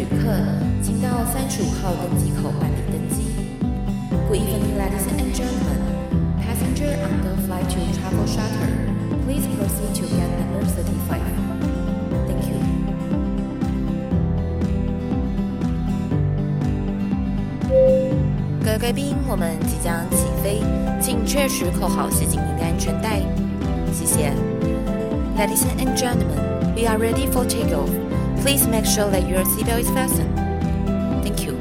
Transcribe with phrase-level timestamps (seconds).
[0.00, 0.32] 旅客，
[0.82, 3.20] 请到三十五号登机口办理登机。
[4.30, 5.76] Good evening, ladies and gentlemen.
[6.40, 8.72] Passenger on the flight to Travel Charter,
[9.26, 11.20] please proceed to gate number thirty-five.
[12.26, 12.56] Thank you.
[18.64, 20.62] 各位贵宾，我们即将起飞，
[20.98, 23.20] 请确实扣好系紧您的安全带。
[23.92, 24.32] 谢谢。
[25.36, 27.90] Ladies and gentlemen, we are ready for takeoff.
[28.41, 30.33] Please make sure that your seatbelt is fastened.
[31.23, 31.55] Thank you.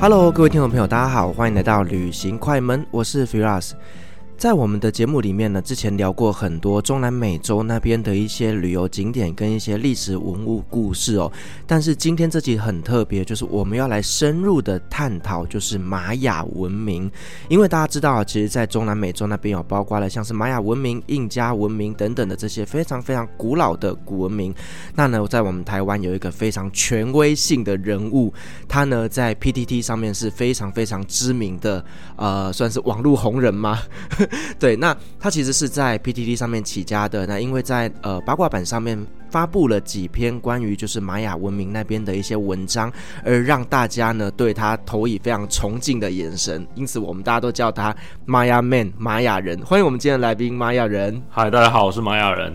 [0.00, 3.72] Hello，各位听众朋友，大家好，欢迎来到旅行快门，我是 Firas。
[4.37, 11.31] 在我们的节目里面呢，之前聊过很多中南美洲那边的一些旅游景点跟一些历史文物故事哦。
[11.65, 17.09] 但是今天这集很特别，就是我们要来深入的探讨，就是玛雅文明。
[17.47, 24.53] 因为大家知道啊，其实，在中南美洲那边有包括了像是玛雅文明、印加文明等等的这些非常非常古老的古文明。
[24.93, 28.33] 那呢，在我们台湾有一个非常权威性的人物，
[28.67, 31.85] 他呢在 PTT 上面是非常非常知名的，
[32.17, 33.79] 呃，算是网络红人吗？
[34.59, 37.25] 对，那他其实是在 PTT 上面起家的。
[37.25, 38.97] 那因为在呃八卦版上面
[39.29, 42.91] 发布了几篇关于就是玛雅文明那边的一些文章，
[43.23, 46.65] 而让大家呢对他投以非常崇敬的眼神。
[46.75, 49.59] 因此，我们大家都叫他玛雅 Man 玛雅人。
[49.65, 51.21] 欢迎我们今天的来宾玛雅人。
[51.29, 52.53] 嗨，大家好，我是玛雅人。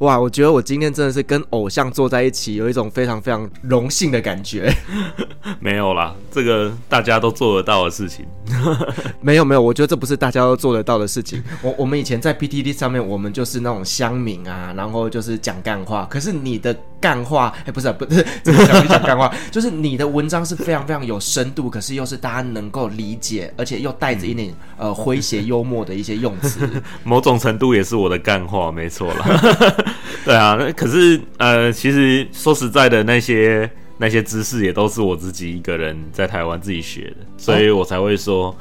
[0.00, 4.74] 哇，我觉得我今天真的是跟偶像坐在一起，有一种非常非常荣幸的感觉。
[5.60, 8.24] 没有啦，这个大家都做得到的事情。
[9.20, 11.42] 没有没有，我觉得这不是大家都做得到的事情。
[11.62, 16.06] 我我们以前在 PTT 上面，我们就是那种乡民啊，然后就是讲干话。
[16.10, 19.32] 可是你的干话，哎，不是不是，怎 么讲讲干话？
[19.50, 26.68] 就是你的文章是非常非常有深度，可是又是大家能够理解，而且又带着一点呃诙谐幽默的一些用词。
[27.02, 29.40] 某种程度也是我的干话，没错啦。
[30.24, 38.54] 对啊，那可是呃，其实说实在的，那些那些知识也都是我自己一个人在台湾自己学的，所以我才会说，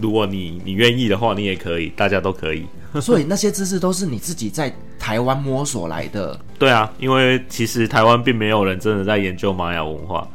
[0.00, 2.66] 如果你你愿意的话，你也可以，大家都可以。
[3.00, 6.38] 所以那些知识都是你自己在台湾摸索来的。
[6.58, 10.28] 对啊，因为其实台湾并没有人真的在研究玛雅文化，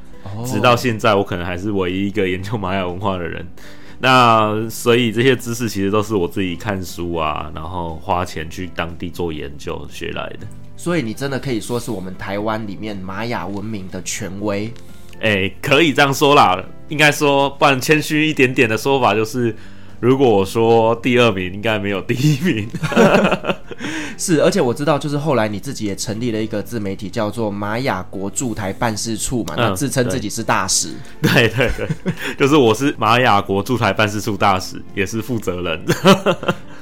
[0.46, 3.46] 直到现在，我可能还是唯一一个研究玛雅文化的人。
[4.00, 10.48] 那所以这些知识其实都是我自己看书啊，然后花钱去当地做研究学来的。
[10.76, 14.72] 所以你真的可以说是我们台湾里面玛雅文明的权威？
[15.22, 16.64] 哎，可以这样说啦。
[16.90, 19.56] 应该说，不然谦虚一点点的说法就是。
[20.00, 22.70] 如果我说第二名，应该没有第一名。
[24.16, 30.90] 是，而且我知道，就是后来你自己也成立了一个自媒体，叫做玛雅国驻台办事处嘛，那、嗯、自称自己是大使。
[31.20, 31.90] 对对对，
[32.38, 35.84] 就是我是玛雅国驻台办事处大使，也是负责人。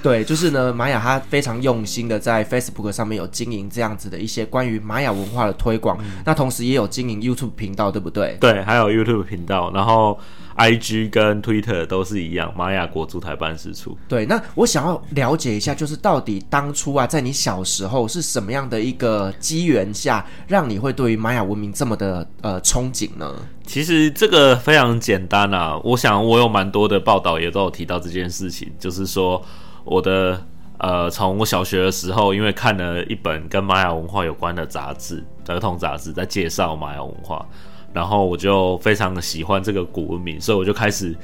[0.06, 8.38] 对，就是呢，玛雅他非常用心的在 Facebook 上面有经营这样子的一些关于玛雅文化的推广，嗯、那同时也有经营 YouTube 频道，对不对？
[8.40, 10.20] 对，还有 YouTube 频道，然后。
[10.58, 13.98] I G 跟 Twitter 都是一样，玛雅国驻台办事处。
[14.08, 23.36] 对，那我想要了解一下，就是到底当初啊，在你小时候是什么样的一个机缘下，让你会对于玛雅文明这么的呃憧憬呢？
[23.68, 29.44] 其实这个非常简单啊，我想我有蛮多的报道也都有提到这件事情，就是说
[29.86, 30.42] 我的
[30.78, 37.46] 呃，从我小学的时候，因为看了一本跟玛雅文化有关的杂志，儿童杂志，在介绍玛雅文化。
[37.94, 41.16] 然后我就非常的喜欢这个古文明，所以我就开始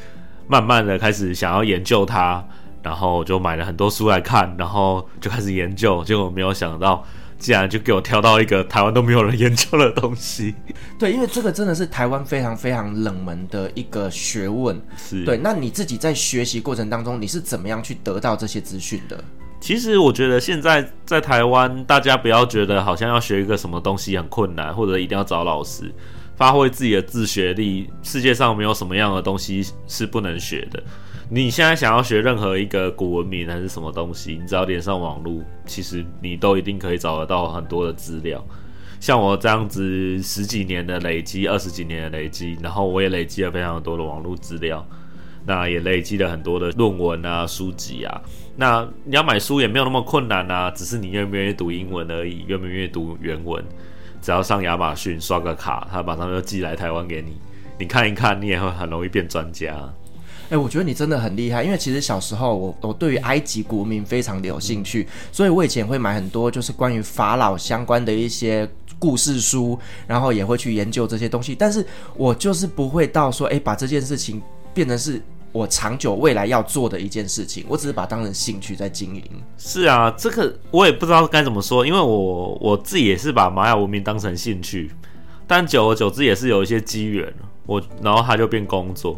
[0.47, 2.41] 慢慢的开始想要研究它，
[2.81, 7.03] 然后就买了很多书来看，然后就开始研究，结果没有想到，
[7.41, 10.53] 竟然就给我挑到一个台湾都没有人研究的东西。
[11.00, 14.79] 对，因为这个真的是台湾非常非常冷门的一个学问。
[14.96, 15.25] 是。
[15.25, 19.22] 对，那你自己在学习过程当中，你是怎么样去得到这些资讯的？
[19.59, 25.91] 其实我觉得现在在台湾，大家不要觉得好像要学一个什么东西很困难，或者一定要找老师。
[26.35, 30.82] 发挥自己的自学力，世界上没有什么样的东西是不能学的。
[31.33, 38.45] 你现在想要学任何一个古文明还是什么东西，你只要连上网络，其实你都一定可以找得到很多的资料。
[38.99, 44.85] 像我这样子十几年的累积，二十几年的累积，然后我也累积了非常多的网络资料，
[45.45, 48.22] 那也累积了很多的论文啊、书籍啊。
[48.57, 53.63] 那你要买书也没有那么困难啊，只是你愿不愿意读英文而已，愿不愿意读原文。
[54.22, 57.37] 只要上亚马逊刷个卡，他马上就寄来台湾给你。
[57.79, 59.73] 你看一看，你也会很容易变专家。
[60.51, 68.69] 哎、欸，我觉得你真的很厉害，因为其实小时候我我对于埃及古文明非常的有兴趣，所以我以前会买很多就是关于法老相关的一些
[68.99, 71.55] 故事书，然后也会去研究这些东西。
[71.55, 71.85] 但是
[72.17, 74.41] 我就是不会到说，哎、欸，把这件事情
[74.73, 75.21] 变成是
[75.53, 79.23] 我长久未来要做的一件事情，我只是把它当成兴趣在经营。
[79.57, 84.91] 是啊，这个我也不知道该怎么说，因为我我自己也是把玛雅文明当成兴趣，
[85.47, 87.33] 但久而久之也是有一些机缘，
[87.65, 89.17] 我然后它就变工作，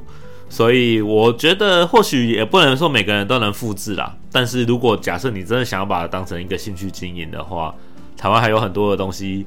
[0.54, 4.16] 所以我觉得或许也不能说每个人都能复制啦。
[4.32, 7.74] 但是如果假设你真的想要把它当成一个兴趣经营的话，
[8.16, 9.44] 台湾还有很多的东西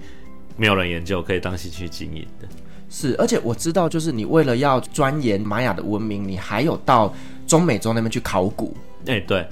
[0.56, 2.48] 没有人研究，可以当兴趣经营的。
[2.90, 7.14] 是，而且我知道，就是你为了要钻研玛雅的文明，你还有到
[7.46, 8.76] 中美洲那边去考古。
[9.06, 9.46] 哎、欸，对，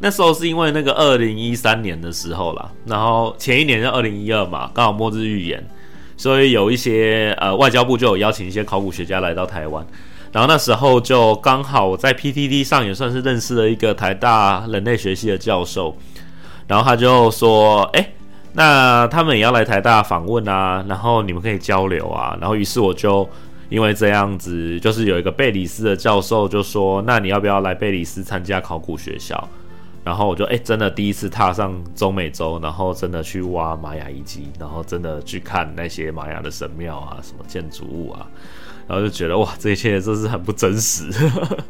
[0.00, 5.66] 那时候是因为那个二零一三年的时候啦，然后前一年是二零一二嘛，刚好末日预言，
[6.18, 9.86] 所以有一些呃外交部就有邀请一些考古学家来到台湾，
[10.32, 15.96] 然后那时候就刚好我在 PTT 上也算是认识了一个台大人类学系的教授，
[16.66, 18.12] 然后他就说，哎、
[18.52, 23.28] 那他们也要来台大访问啊，然后你们可以交流啊，然后于是我就
[23.68, 29.48] 因为这样子，就是有一个贝里斯的教授就说，那你要不要来贝里斯参加考古学校？
[30.02, 38.26] 然后我就哎、真的第一次踏上中美洲，然后真的去挖玛雅遗迹，然后真的去看那些玛雅的神庙啊，什么建筑物啊，
[38.90, 41.08] 然后就觉得哇，这一切真是很不真实。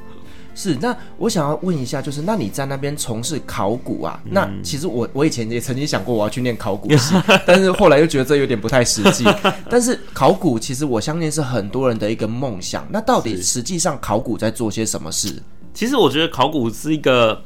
[0.57, 4.19] 是，那我想要问一下，就是那你在那边从事考古啊？
[4.25, 7.15] 嗯、那其实我我以前也曾经想过我要去念考古系，
[7.45, 9.27] 但是后来又觉得这有点不太实际。
[9.69, 12.89] 但是考古其实我相信是很多人的一个梦想。
[12.91, 15.43] 那到底实际上考古在做些什么事？
[15.75, 17.43] 其实我觉得考古是一个，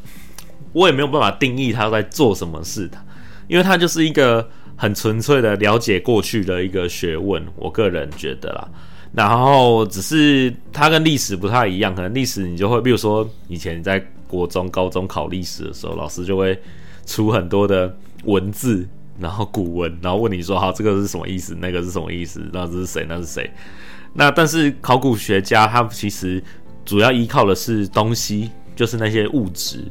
[0.73, 2.99] 我也没有办法定义它在做什么事的，
[3.49, 7.44] 因为它就是一个很纯粹的了解过去的一个学问。
[7.56, 8.69] 我个人觉得啦。
[9.14, 16.61] 然后只是它跟历史不太一样，可能历史你就会，比如说以前在国中、高中考历史的时候，老师就会
[17.06, 18.88] 出很多的文字，
[19.20, 21.55] 然后古文，然后问你说：“好，这个是什么意思？
[21.61, 22.43] 那个是什么意思？
[22.52, 23.06] 那这是谁？
[23.08, 23.49] 那是谁？”
[24.14, 26.43] 那但是考古学家他其实
[26.84, 29.84] 主要依靠的是东西，就是那些物质，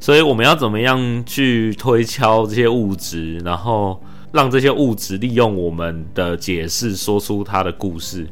[0.00, 4.00] 所以我们要怎么样去推敲这些物质，然后
[4.32, 8.28] 让这些物质利用我们的解释说出它的故事。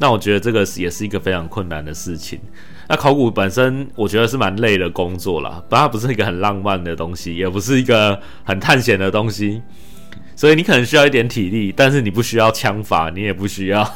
[0.00, 2.38] 那我觉得这个也是一个非常困难的事情。
[2.88, 9.60] 那考古本身，我觉得是蛮累的工作啦，不，它不是一个很浪漫的东西，也不是一个很探险的东西，
[10.36, 13.86] 所以你可能需要一点体力，但是你不需要枪法，你也不需要，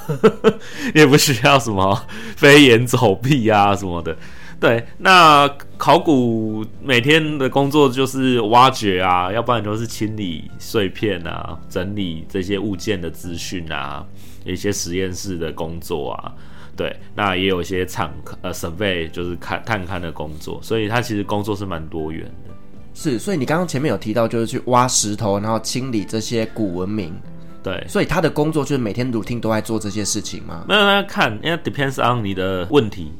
[0.92, 2.06] 你也不需要什么
[2.36, 4.16] 飞檐走壁啊什么的。
[4.62, 14.06] 对，那考古每天的工作就是挖掘啊，要不然就是清理碎片啊，整理这些物件的资讯啊。
[14.44, 16.32] 一些实验室的工作啊，
[16.76, 22.54] 对，那也有一些场呃 survey 就是看探勘的工作，所以它其实工作是蛮多元的。
[22.92, 27.14] 是，所以你刚刚前面有提到，就是去挖石头，然后清理这些古文明。
[27.62, 30.64] 对，所以他的工作就是每天 routine 都在做这些事情吗？
[30.68, 33.12] 没有，那看，因为 depends on 你的问题，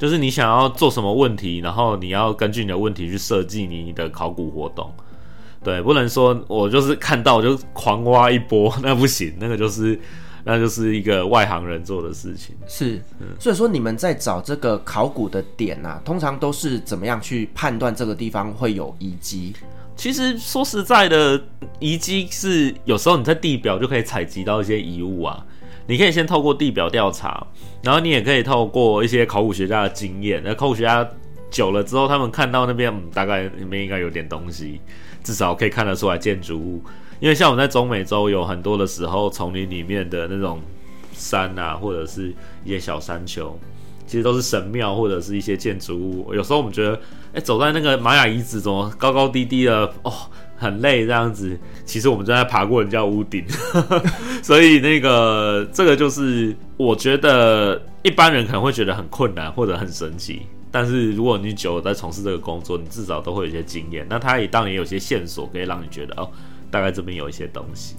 [0.00, 4.90] 就是你想要做什么问题，然后你要根据你的问题去设计你的考古活动。
[5.62, 10.00] 对，不能说我就是看到我就狂挖一波，那不行，那个就是。
[10.42, 12.98] 那就是一个外行人做的事情，是，
[13.38, 19.52] 所以说你们在找这个考古的点啊，通常都是怎么样去判断这个地方会有遗迹？
[19.94, 21.38] 其实说实在的，
[21.78, 25.44] 遗迹是有时候你在地表就可以采集到一些遗物啊，
[25.90, 27.44] 你可以先透过地表调查，
[27.82, 31.04] 然后你也可以透过一些考古学家的经验，那考古学家
[31.50, 34.80] 久了之后，他们看到那边，嗯，大概里面应该有点东西，
[35.24, 36.80] 至少可以看得出来建筑物。
[37.18, 40.60] 因为像我们在中美洲有很多的时候，丛林里面的那种
[41.12, 42.32] 山啊，或者是
[42.64, 43.58] 一些小山丘，
[44.06, 46.32] 其实都是神庙或者是一些建筑物。
[46.32, 47.00] 有时候我们觉得，
[47.32, 50.12] 哎、走在那个玛雅遗址怎么高高低低的，哦，
[50.60, 51.58] 很累这样子。
[51.84, 53.44] 其实我们正在爬过人家屋顶，
[54.44, 64.06] 所以那个这个就是我觉得一般人可能会觉得很困难或者很神奇，但是如果你久在从事这个工作，你至少都会有一些经验。
[64.08, 66.30] 那它也当然也有些线索可以让你觉得哦。
[66.72, 67.96] 大概这边有一些东西。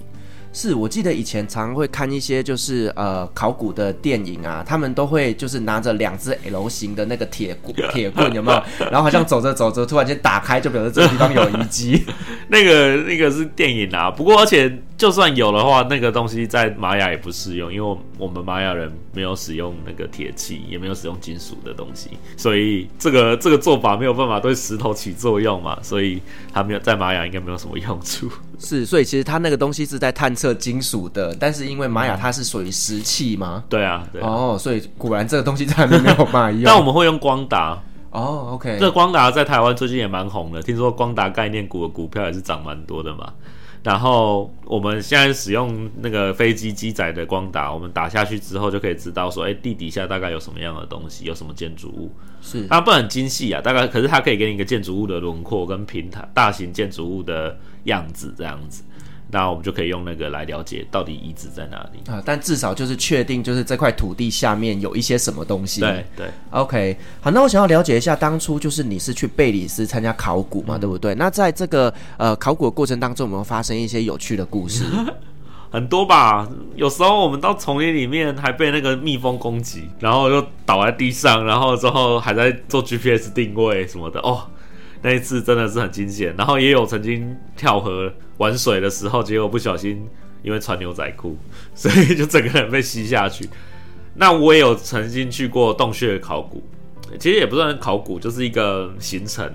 [0.52, 8.62] 是我记得以前常会看一些就是呃考古的电影啊，他们都会就是拿着两只 L 型的那个铁棍 铁棍有没有？
[8.90, 12.04] 然后好像走着走着突然间打开，就表示这个地方有遗迹。
[12.48, 14.70] 那个那个是电影啊，不过而且
[15.02, 28.30] 就算有的话，那个东西在玛雅也不适用，因为我们玛雅人没有使用那个铁器，也没有使用金属的东西，所以这个这个做法没有办法对石头起作用嘛，所以它没有在玛雅应该没有什么用处。
[28.60, 36.62] 是，所以其实它那个东西是在探测金属的，但是因为玛雅它是属于石器嘛，对啊，对啊，哦，所以果然这个东西在那边没有办法用。
[36.62, 37.76] 但我们会用光达，
[38.12, 43.32] 哦，OK，这个光达在台湾最近也蛮红的，听说光达概念股的股票也是涨蛮多的嘛。
[43.82, 52.10] 然后我们现在使用那个飞机机载的光打，我们打下去之后就可以知道说，哎，地底下大概有什么样的东西，有什么建筑物。
[52.40, 58.84] 是，它不很精细啊，大概可是它可以给你一个建筑物的轮廓跟平台，大型建筑物的样子这样子。
[59.32, 65.80] 那我们就可以用那个来了解到底遗址在哪里啊，但至少就是确定就是这块土地下面有一些什么东西。
[65.80, 71.14] 对对，OK，好，那我想要了解一下，当初就是你是去贝里斯参加考古嘛，嗯、对不对？
[71.14, 74.84] 那在这个呃考古的过程当中，有没有发生一些有趣的故事？
[75.72, 76.46] 很多吧，
[76.76, 84.42] 有时候我们到丛林里面还被那个蜜蜂攻击，然后又倒在地上，然后之后还在做 GPS 定位什么的哦。
[85.02, 90.08] 那一次真的是很惊险，然后也有曾经跳河玩水的时候，结果不小心
[90.42, 91.36] 因为穿牛仔裤，
[91.74, 93.48] 所以就整个人被吸下去。
[94.14, 96.62] 那我也有曾经去过洞穴考古，
[97.18, 99.52] 其实也不算考古，就是一个行程。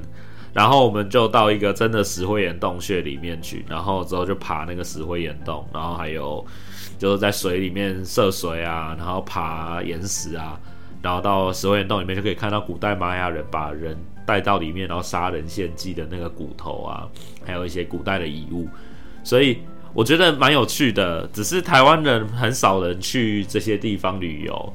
[0.54, 6.44] 然后我们就到一个真的石灰岩洞穴里面去，然后之后就爬那个石灰岩洞，然后还有
[6.98, 10.60] 就是在水里面涉水啊，然后爬岩石啊，
[11.02, 13.96] 然后到石灰岩洞里面就可以看到古代玛雅人把人。
[14.28, 17.08] 带到里面，然后杀人献祭的那个骨头啊，
[17.46, 18.68] 还有一些古代的遗物，
[19.24, 19.60] 所以
[19.94, 21.26] 我觉得蛮有趣的。
[21.28, 24.74] 只是台湾人很少人去这些地方旅游，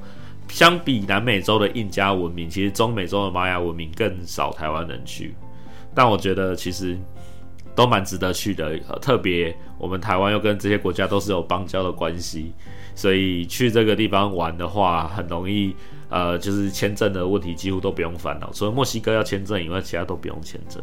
[0.49, 5.35] 相比南美洲的印加文明，其实中美洲的玛雅文明更少台湾人去。
[5.94, 6.99] 但我觉得其实
[7.75, 12.54] 都蛮值得去的，特别我们台湾又跟这些国家都是有邦交的关系，
[12.94, 15.76] 所以去这个地方玩的话，很容易。
[16.12, 20.83] 呃，就是签证的问题几乎都不用烦恼，除了墨西哥要签证以外，其他都不用签证。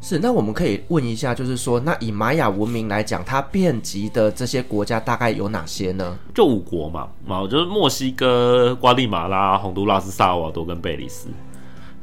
[0.00, 6.18] 是，那我们可以问一下，就是说，那以玛雅文明来讲，它遍及的这些国家大概有哪些呢？
[6.34, 11.28] 就五国嘛，嘛，就是墨西哥、瓜地马拉、洪都拉斯、萨尔瓦多跟贝里斯。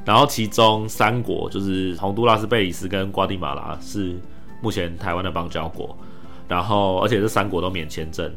[0.06, 4.16] 然后其中三国就是洪都拉斯、贝里斯跟瓜地马拉是
[4.62, 5.98] 目前台湾的邦交国，
[6.48, 8.32] 然后而且这三国都免签证。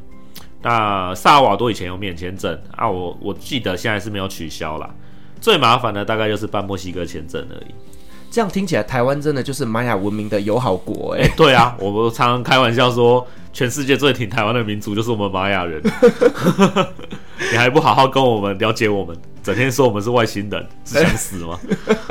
[0.62, 4.88] 那萨尔瓦多以前有免签证啊，我我记得现在是没有取消啦。
[5.40, 7.75] 最麻烦的大概就是办墨西哥签证而已。
[8.31, 11.33] 这样听起来，台湾真的就是玛雅文明的友好国哎、欸。
[11.37, 15.83] 对啊，我们常常开玩笑说，全世界最挺台湾的民族就是我们玛雅人。
[17.50, 19.16] 你还不好好跟我们了解我们？
[19.42, 21.58] 整天说我们是外星人，是想死吗？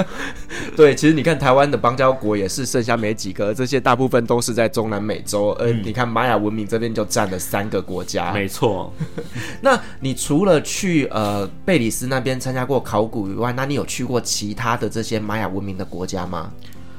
[0.75, 5.51] 对，其实你看台湾的邦交国也是剩下没几个，这些大部分都是在中南美洲。
[5.59, 8.31] 而你看玛雅文明这边就占了三个国家。
[8.33, 8.93] 没错。
[9.61, 16.51] 那你除了去呃贝里斯那边参加过考古以外，那你有去过其他的这些玛雅文明的国家吗？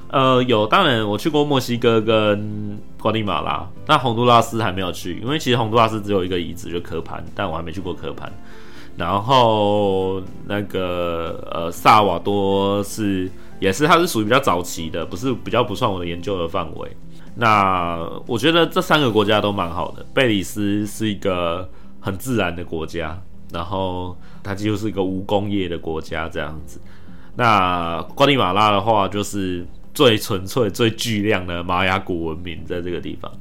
[0.09, 8.31] 呃，有，当然我去过墨西哥跟瓜地马拉，那洪都拉斯还没有去，因为其实洪都拉斯只有一个遗址，就科潘，但我还没去过科潘。
[8.97, 16.97] 然后那个呃，萨瓦多是也是，它是属于比较早期的，不是比较不算我的研究的范围。
[17.35, 20.05] 那我觉得这三个国家都蛮好的。
[20.13, 21.69] 贝里斯是一个
[21.99, 23.19] 很自然的国家，
[23.51, 26.79] 然后它几乎是一个无工业的国家这样子。
[27.35, 33.33] 那瓜地马拉的话，就是最纯粹、最巨量的玛雅古文明在这个地方。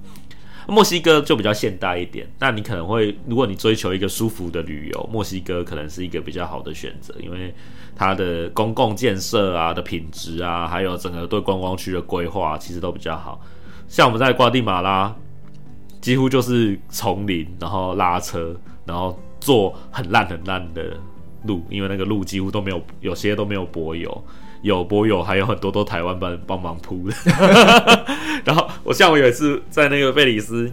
[0.67, 7.53] 墨西哥就比较现代一点，那你可能会，如果你追求一个舒服的旅游，墨西哥可能是一个比较好的选择，因为
[7.95, 13.41] 它的公共建设啊的品质啊，还有整个对观光区的规划，其实都比较好。
[13.87, 15.13] 像我们在瓜地马拉，
[15.99, 20.95] 几乎就是丛林，然后拉车，然后坐很烂很烂的
[21.45, 24.23] 路，因为那个路几乎都没有，有些都没有柏油。
[24.61, 27.15] 有博友，还有很多都台湾帮帮忙铺的。
[28.45, 30.71] 然后我下午有一次在那个贝里斯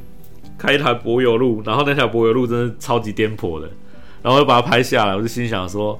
[0.56, 3.68] 开一台博友路，然后那条博友路真的超级颠簸的，
[4.22, 5.98] 然后我就把它拍下来，我就心想说，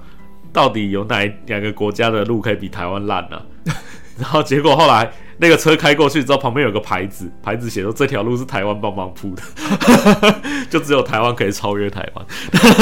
[0.53, 3.41] 到底有哪两个国家的路可以比台湾烂呢？
[4.19, 9.43] 然后结果后来那个车开过去之后，旁边有个牌子，牌子写说这条路是台湾帮忙铺的，
[10.69, 12.27] 就只有台湾可以超越台湾。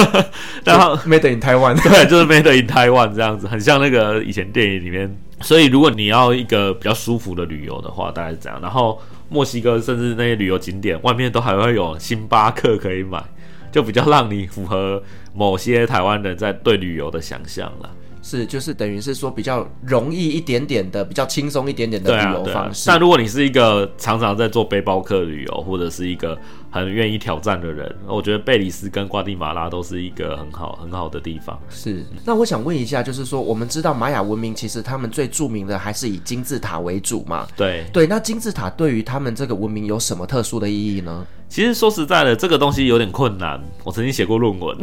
[0.64, 5.14] 然后 Made in Taiwan， 对，就是 Made in Taiwan 这样子，很像那个以前电影里面。
[5.42, 8.58] 所以如果你要一个比较舒服的旅游的话，大概是这样。
[8.62, 8.98] 然后
[9.28, 13.22] 墨西哥甚至那些旅游景点外面都还会有星巴克可以买，
[13.70, 15.02] 就比较让你符合
[15.34, 17.90] 某些台湾人在对旅游的想象了。
[18.28, 22.86] 是，就是等于是说比较容易一点点的，比较轻松一点点的旅游方式。
[22.88, 26.36] 但、啊啊、如果你是一个常常在做背包客旅游，或者是一个
[26.68, 31.56] 很愿意挑战的人，我觉得贝里斯跟瓜地马拉都是一个很好很好的地方。
[31.70, 37.46] 是，那我想问一下，就是说我们知道玛雅文明其实他们最著名的还是以金字塔为主嘛？
[37.56, 41.24] 对对，那金字塔对于他们这个文明有什么特殊的意义呢？
[41.48, 43.62] 其实说实在的，这个东西有点困难。
[43.84, 44.76] 我曾经写过论文，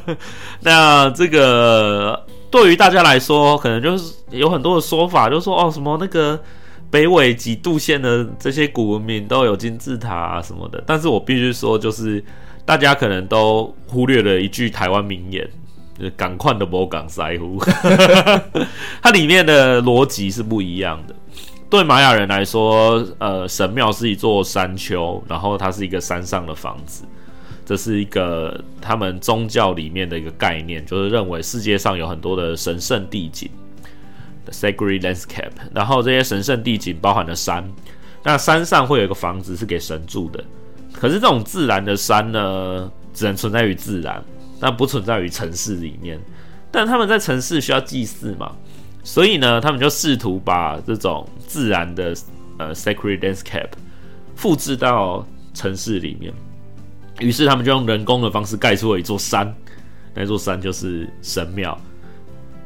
[0.60, 2.22] 那这个。
[2.52, 6.38] 对于大家来说，可能就是有很多的说法，就是说哦，什么那个
[6.90, 10.84] 北纬几度线的这些古文明都有金字塔啊什么的。
[10.86, 12.22] 但是我必须说，就是
[12.66, 15.48] 大家可能都忽略了一句台湾名言
[16.14, 17.58] ：“赶快的博港塞乎。
[19.00, 21.14] ”它里面的逻辑是不一样的。
[21.70, 27.02] 对玛雅人来说，呃，神庙是一座山丘，然后它是一个山上的房子。
[27.64, 33.48] 这是一个他们宗教里面的一个概念，就是认为世界上有很多的神圣地景
[34.44, 35.52] ，the sacred landscape。
[35.72, 37.64] 然后这些神圣地景包含了山，
[38.24, 40.42] 那山上会有一个房子是给神住的。
[40.92, 44.22] 可是这种自然的山呢，只能存在于自然，
[44.60, 46.20] 但不存在于城市里面。
[46.70, 48.52] 但他们在城市需要祭祀嘛，
[49.04, 52.14] 所以呢，他们就试图把这种自然的
[52.58, 53.70] 呃 sacred landscape
[54.34, 56.32] 复制到城市里面。
[57.20, 59.54] 于是他们就用人工的方式盖出了一座山，
[60.14, 61.78] 那座山就是神庙。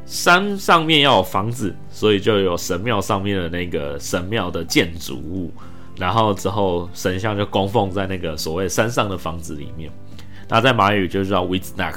[0.07, 5.53] 山上面要有房子，所以就有神庙上面的那个神庙的建筑物，
[5.99, 9.91] 然后之后神像就供奉在那个所谓山上的房子里面。
[10.49, 11.97] 那在马语就叫 Witsnak，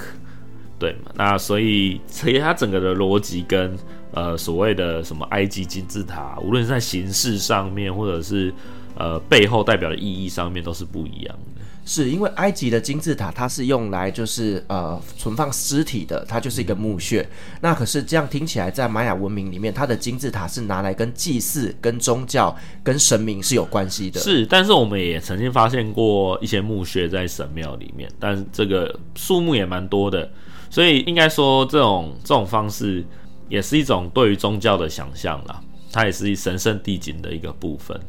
[0.79, 1.11] 对嘛？
[1.13, 3.77] 那所以其实它整个的逻辑跟
[4.11, 8.51] 呃所谓的什么埃及金字塔，无论是在形式上面，或者是
[8.95, 11.48] 呃背后代表的意义上面，都是不一样的。
[11.89, 17.27] 是因为埃及的金字塔，它是用来就是呃存放尸体的，它就是一个墓穴。
[17.61, 24.19] 那可是这样听起来，在玛雅文明里面，它的金字塔是拿来跟祭祀、跟宗教、跟神明是有关系的。
[24.21, 30.31] 是，但是我们也曾经发现过一些墓穴在神庙里面，但这个数目也蛮多的，
[30.69, 33.03] 所以应该说这种这种方式
[33.47, 35.59] 也是一种对于宗教的想象啦，
[35.91, 37.99] 它也是神圣地景的一个部分。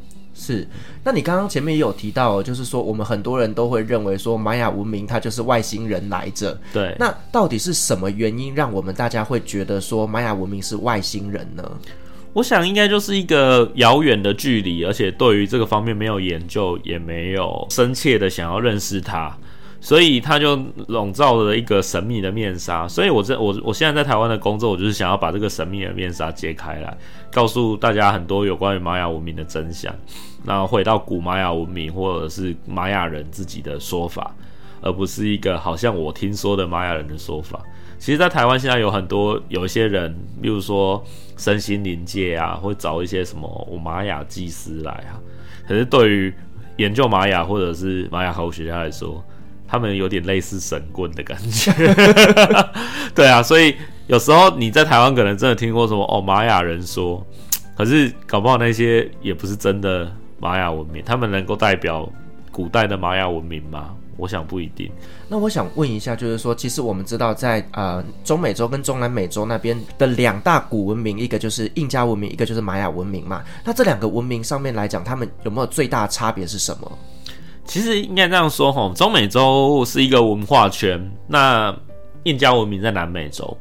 [0.43, 0.67] 是，
[1.03, 6.59] 那你刚刚前面也有提到，就是说我们很多人都会认为说玛雅文明它就是外星人来着。
[6.73, 11.63] 对，那到底是什么原因让我们大家会觉得说玛雅文明是外星人呢？
[12.33, 19.37] 我想应该就是一个遥远的距离，而且对于这个方面没有研究，也没有深切的想要认识它。
[19.83, 20.55] 所以他就
[20.87, 26.95] 笼罩了一个神秘的面纱，所以我在我我现在在台湾的工作，我就是想要把这个神秘的面纱揭开来，
[27.31, 29.93] 告诉大家很多有关于玛雅文明的真相，
[30.45, 34.35] 然后回到古玛雅文明或者是玛雅人自己的说法，
[34.81, 37.59] 而不是一个好像我听说的玛雅人的说法。
[37.97, 41.03] 其实，在台湾现在有很多有一些人，比如说
[41.37, 45.17] 身心灵界啊，会找一些什么玛雅祭司来啊，
[45.67, 46.33] 可是对于
[46.77, 49.23] 研究玛雅或者是玛雅考古学家来说，
[49.71, 51.71] 他们有点类似神棍的感觉，
[53.15, 53.73] 对啊，所以
[54.07, 57.25] 有时候你在台湾可能真的听过什么哦，玛雅人说，
[57.77, 62.11] 可是搞不好那些也不是真的玛雅文明，他们能够代表
[62.51, 63.95] 古代的玛雅文明吗？
[64.17, 64.91] 我想不一定。
[65.29, 73.41] 那我想问一下，就是说，其实我们知道在呃中美洲跟中南美洲那边的两大古文明，一个就是印加文明，一个就是玛雅文明嘛。
[73.63, 76.99] 那这两个文明上面来讲，他们有没有最大差别是什么？
[77.71, 81.73] 其实应该这样说吼，中美洲是一个文化圈，那
[82.23, 83.57] 印加文明在南美洲，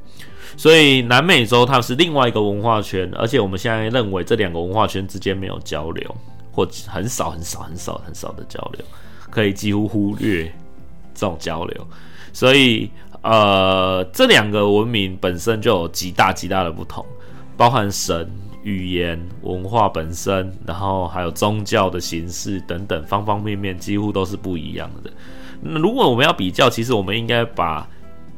[0.56, 6.16] 所以南美洲它是另外一个文化圈，而且我们现在认为这两个文化圈之间没有交流，
[6.50, 8.84] 或很少很少很少很少的交流，
[9.30, 10.52] 可以几乎忽略
[11.14, 11.86] 这种交流，
[12.32, 12.90] 所以
[13.22, 17.06] 呃，这两个文明本身就有极大极大的不同，
[17.56, 18.28] 包含神。
[18.62, 25.10] 语言、文化本身，然后还有宗教的形式等等，方方面面几乎都是不一样的。
[25.62, 27.88] 那如果我们要比较，其实我们应该把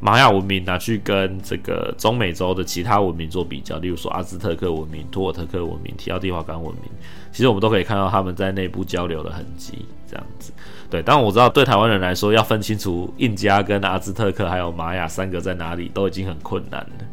[0.01, 6.91] 玛雅文明拿去跟这个中美洲的其他文明做比较，例如说阿兹特克文明、图尔特克文明、提奥蒂华干文明，
[7.31, 9.87] 其实我们都可以看到他们在内部交流的痕迹。
[10.09, 10.53] 这样子，
[10.91, 11.03] 对。
[11.03, 17.07] 当然我知道，对台湾人来说，要分清楚印加跟阿兹特克还有玛雅三个在哪里，都已经很困难了。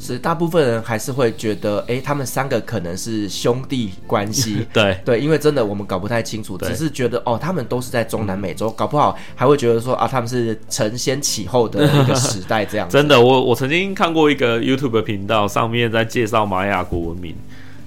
[0.00, 4.66] 是，大部分人还是会觉得，哎、欸，他们三个可能是兄弟关系。
[4.72, 12.88] 对对，因为真的我们搞不太清楚，只是觉得哦，他们都是在中南美洲，搞不好还会觉得说啊，他们是承先启后的一个时代这样。
[12.90, 17.34] 真的，我我曾经看过一个 YouTube 频道，上面在介绍玛雅国文明，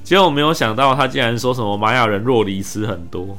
[0.04, 3.36] 结果我没有想到他竟然说什么玛雅人酪梨吃很多。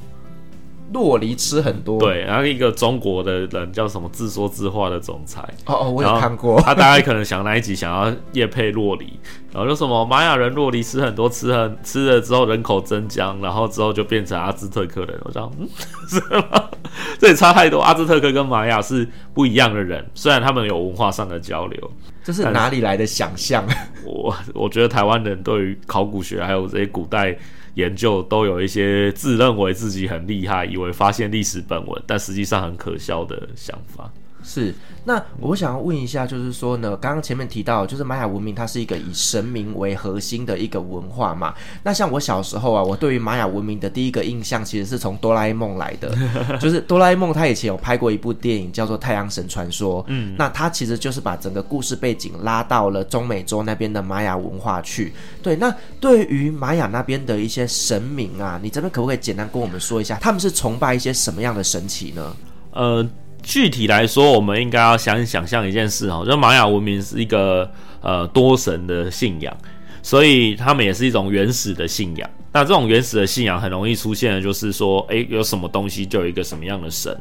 [0.95, 9.19] 酪梨吃很多，对，然后一个中国的人叫什么自说自话的总裁，哦哦，我有看过，他大概可能想那一集想要夜配洛黎，
[9.53, 15.69] 然后就什么玛雅人洛黎吃很多，吃很吃了之后人口增加，然后之后就变成阿兹特克人，我想，嗯，
[16.09, 16.71] 是吗？
[17.19, 21.91] 这也差太多，阿兹特克跟玛雅是不一样的人，虽然他们有文化上的交流，
[22.23, 23.67] 这是哪里来的想象？
[24.07, 27.37] 我我觉得台湾人对于考古学还有这些古代。
[27.75, 34.11] 研究都有一些自认为自己很厉害，以为发现历史本文，但实际上很可笑的想法。
[34.47, 41.55] 是，那我想要问一下，就是说呢，刚刚前面提到，就是玛雅文明它是一个以神明为核心的一个文化嘛。
[41.83, 46.15] 那像我小时候啊，我对于玛雅文明的第一个印象，其实是从哆啦 A 梦来的，
[46.61, 55.15] 就是哆啦 A 梦它以前有拍过一部电影叫做《太阳神传说》，嗯，那它其实就是把整个故事背景拉到了中美洲那边的玛雅文化去。
[55.43, 62.37] 对，那对于玛雅那边的一些神明啊，你这边可不可以简单跟我们说一下，他们是崇拜一些什么样的神奇呢？
[62.73, 63.09] 呃。
[63.45, 69.55] 具体来说，我们应该要想想象一件事哦，就玛雅文明是一个呃多神的信仰，
[70.03, 72.29] 所以他们也是一种原始的信仰。
[72.53, 77.15] 那这种原始的信仰很容易出现的就是说，诶，有什么东西就有一个什么样的神。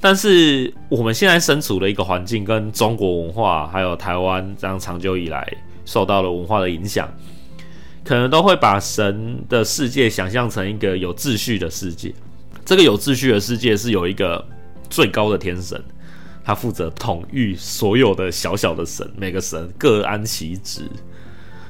[0.00, 5.46] 但是我们现在身处的一个环境，跟中国文化还有台湾这样长久以来
[5.84, 7.08] 受到了文化的影响，
[8.02, 12.12] 可能都会把神的世界想象成一个有秩序的世界。
[12.64, 14.44] 这个有秩序的世界是有一个。
[14.90, 15.82] 最高的天神，
[16.44, 20.82] 他负责统御所有的小小的神，每个神各安其职。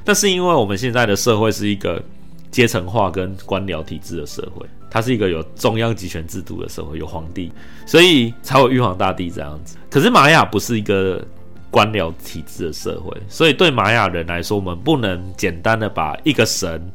[0.02, 2.02] 但是因为我们现在的社会是一个
[2.50, 7.52] 阶层化跟官僚体制的社会，它是一个有中央集权制度的社会，有皇帝，
[7.86, 9.76] 所以才有玉皇大帝这样子。
[9.90, 11.24] 可是玛雅不是一个
[11.70, 16.90] 官僚体制的社会，所以对玛雅人来说，我们不能简单的把一个神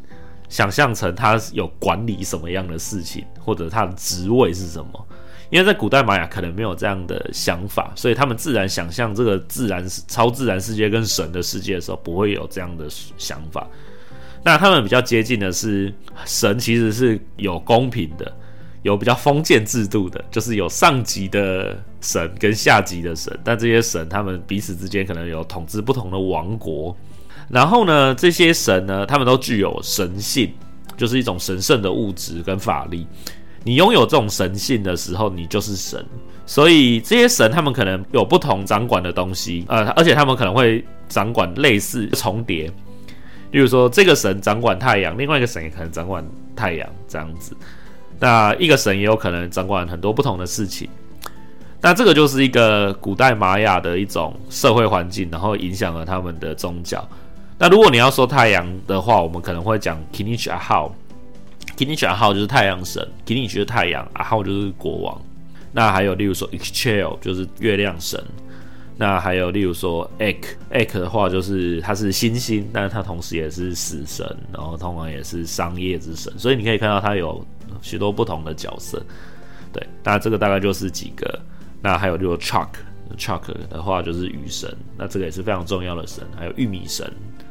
[0.49, 5.07] 想象成他有管理什么样的事情，或者他的职位是什么。
[5.49, 13.67] 因为在古代玛雅可能没有这样的想法，所以他们自然想象这个自然、超自然世界跟神的世界的时候，不会有这样的想法。
[14.43, 15.93] 那他们比较接近的是，
[16.25, 18.31] 神其实是有公平的，
[18.83, 23.35] 有比较封建制度的，就是有上级的神跟下级的神。
[23.43, 26.95] 但这些神他们彼此之间可能有统治不同的王国。
[27.49, 30.53] 然后呢，这些神呢，他们都具有神性，
[30.97, 33.07] 就是一种神圣的物质跟法力。
[33.65, 36.05] 你拥有这种神性的时候，你就是神。
[36.45, 42.71] 所以这些神他们可能有不同掌管的东西，呃，而且他们可能会掌管类似重叠。
[43.49, 46.23] 例如说，这个神掌管太阳，另外一个神也可能掌管
[46.55, 47.57] 太阳这样子。
[48.19, 50.87] 那一个神也有可能掌管很多不同的事情。
[51.81, 57.07] 那这个就是一个古代玛雅的一种社会环境，然后影响了他们的宗教。
[57.57, 60.91] 那如果你要说太阳的话，我们可能会讲 Kinich Ahau。
[61.77, 65.21] Kinich 阿浩就是太阳神，Kinich 是太阳，阿号就是国王。
[65.71, 68.23] 那还有例如说 Excel 就是月亮神。
[68.97, 76.31] 那还有例如说 Ek，Ek 的话就是它是星星，但是他同时也是死神，然后通常也是商业之神。
[76.39, 77.45] 所以你可以看到它有
[77.81, 79.05] 许多不同的角色。
[79.73, 81.37] 对，那这个大概就是几个。
[81.81, 82.69] 那还有例如 Chuck
[83.17, 86.23] Chuck 的话就是雨神，那这个也是非常重要的神。
[86.37, 87.05] 还有玉米神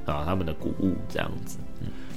[0.07, 1.59] 啊，他们的谷物这样子。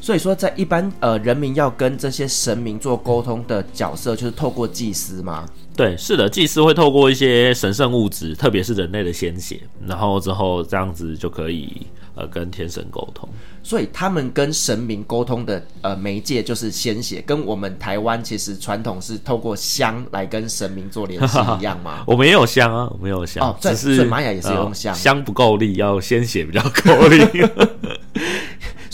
[0.07, 5.45] 所以说，在一般呃人民要跟这些神明做沟通的角色，就是透过祭司吗？
[5.75, 13.27] 对，是的，祭司会透过一些神圣物质，特别是人类的鲜血，然后之后这样子就可以呃跟天神沟通。
[13.61, 22.01] 所以他们跟神明沟通的呃媒介就是鲜血，跟我们台湾其实传统是透过香来跟神明做联系一样吗？
[22.07, 27.19] 我们也有香啊，我们也有香，哦，只是玛雅也是用香，呃，香不够力，要鲜血比较够力。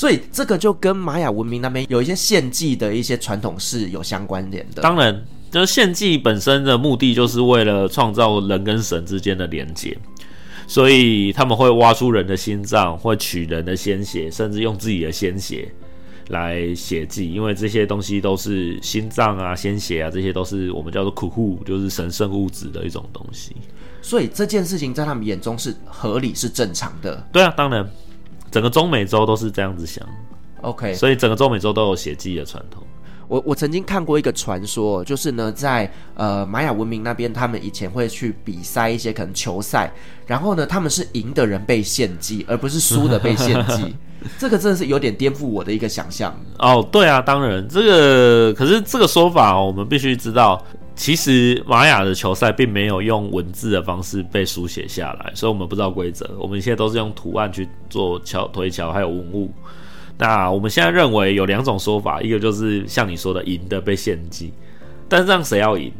[0.03, 4.81] 所以这个就跟玛雅文明那边有一些献祭的一些传统是有相关联的。
[4.81, 9.97] 当然，就是献祭本身的目的就是为了创造人跟神之间的连接，
[10.67, 15.71] 所以他们会挖出人的心脏，会取人的鲜血，甚至用自己的鲜血
[16.27, 23.55] 来血祭，因为这些东西都是心脏啊、鲜血啊，这些都是我们叫做库户，就是神圣物质的一种东西。
[24.01, 27.25] 所以这件事情在他们眼中是合理、是正常的。
[27.31, 27.89] 对啊，当然。
[28.53, 30.07] 整个中美洲都是这样子想
[30.61, 32.83] ，OK，所以整个中美洲都有血祭的传统。
[33.27, 39.91] 我我曾经看过一个传说，就是呢，在呃玛雅文明那边，他们以前会去比赛一些可能球赛，
[40.27, 43.95] 然后呢，他们是赢的人被献祭，而不是输的被献祭。
[44.37, 46.31] 这个真的是有点颠覆我的一个想象。
[46.59, 50.63] 哦，对啊，当然，这个可是这个说法哦，我们必须知道。
[50.95, 56.29] 其实玛雅的球赛并没有用文字的方式被书写下来，所以我们不知道规则。
[56.38, 59.51] 我们现在都是用图案去做桥推桥，还有文物。
[60.17, 64.53] 那我们现在认为有两种说法，一个就是像你说的赢的被献祭，
[65.10, 65.91] 但是这样谁要赢？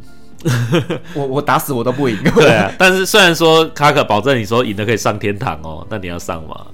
[1.14, 2.16] 我我打死我都不赢。
[2.36, 6.66] 对啊，但是虽然说卡可保证你说赢的可以上天堂哦，那你要上吗？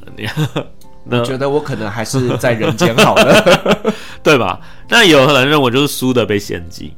[1.02, 3.72] 你觉得我可能还是在人间好了，
[4.22, 4.61] 对吧？
[4.88, 6.92] 那有人认为就是输的被献祭。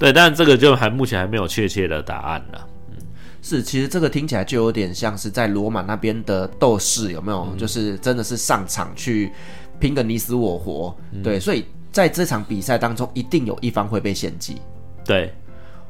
[0.00, 2.58] 对，但这个就还目前还没有确切的答案呢。
[2.90, 2.96] 嗯，
[3.42, 7.46] 是，其实这个听起来就有点像是在罗马那边的斗士，有没有？
[7.52, 9.30] 嗯、就是真的是上场去
[9.78, 10.96] 拼个你死我活。
[11.12, 14.56] 嗯、对，所以在这场比赛当中，一定有一方会被献祭。
[15.04, 15.34] 对，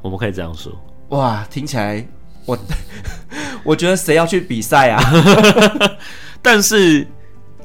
[0.01, 0.71] 我们可以这样说。
[1.09, 2.05] 哇，听起来
[2.45, 2.57] 我
[3.63, 5.01] 我觉得谁要去比赛啊？
[6.41, 7.07] 但是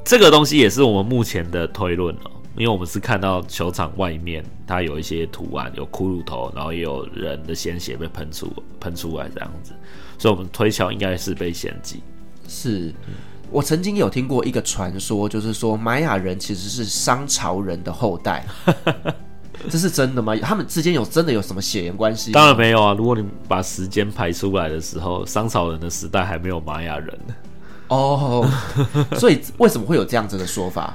[0.04, 9.72] 这个东西也是我们目前的推论哦，因为我们是看到球场外面它有一些图案，有骷髅头，然后也有人的鲜血被喷出喷出来这样子，
[10.18, 12.02] 所以我们推敲应该是被献祭。
[12.48, 12.94] 是。
[13.48, 18.44] 我曾经有听过一个传说，就是说玛雅人其实是商朝人的后代，
[19.70, 20.34] 这是真的吗？
[20.38, 22.32] 他们之间有真的有什么血缘关系？
[22.32, 22.92] 当然没有啊！
[22.94, 27.34] 如果你把时间排出来的时候，商朝人的时代还没有玛雅人呢。
[27.86, 28.50] 哦，
[29.16, 30.94] 所以为什么会有这样子的说法？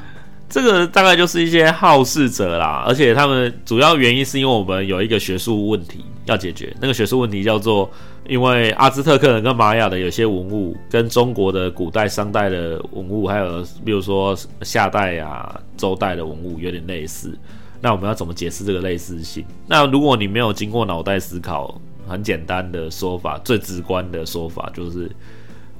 [0.51, 7.89] 这个大概就是一些好事者啦，而且他们主要原因是因为我们有一个学术问题要解决，那个学术问题叫做。
[8.27, 17.35] 因为阿兹特克人跟玛雅的有些文物，跟中国的古代、商代的文物，还有比如说夏代啊、周代的文物有点类似。
[17.81, 19.43] 那我们要怎么解释这个类似性？
[19.67, 25.11] 那如果你没有经过脑袋思考，很简单的说法，最直观的说法就是，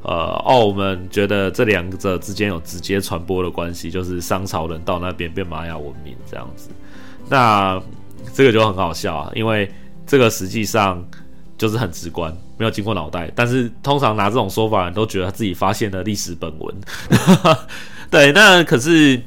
[0.03, 6.69] 呃，哦，我们觉得这两者之间有直接传播的关系，就是商朝人到那边变玛雅文明这样子。
[7.29, 7.81] 那
[8.33, 9.71] 这个就很好笑啊，因为
[10.05, 11.03] 这个实际上。
[11.57, 16.75] 就是很直观，没有经过脑袋，但是通常拿这种说法人都觉得他自己发现了历史本文。
[18.09, 19.21] 对，那可是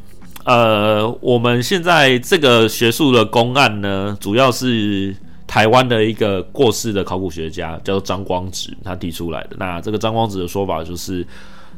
[0.44, 5.14] 呃，我们现在这个学术的公案呢，主要是
[5.54, 9.50] 台湾的一个过世的考古学家叫张光直他提出来的。
[9.56, 11.24] 那这个张光直的说法就是，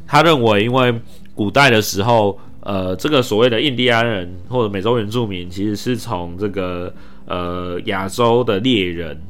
[0.07, 0.99] 他认为因为
[1.35, 6.91] 古代的时候，呃，这个所谓的印第安人或者美洲原住民，其实是从这个
[7.27, 9.21] 呃亚洲的猎人。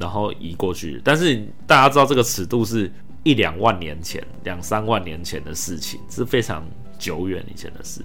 [0.00, 2.90] 然后移过去，但是大家知道这个尺度是
[3.24, 6.66] 一两万年前、两三万年前的事情，是非常
[6.98, 8.00] 久远以前的事。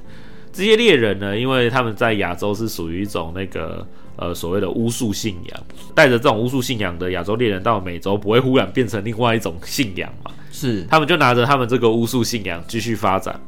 [0.51, 5.63] 这些猎人呢，因为他们在亚洲是属于一种那个呃所谓的巫术信仰，
[5.95, 10.31] 带着这种巫术信仰的亚洲猎人到美洲，不会忽然变成另外一种信仰嘛？
[10.51, 13.39] 是，他们就拿着他们这个巫术信仰继续发展。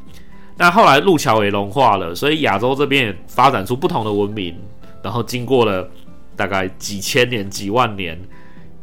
[0.58, 4.55] 那后来路桥也融化了，所以亚洲这边也发展出不同的文明，
[5.03, 5.89] 然后经过了。
[6.36, 8.17] 大概几千年、几万年，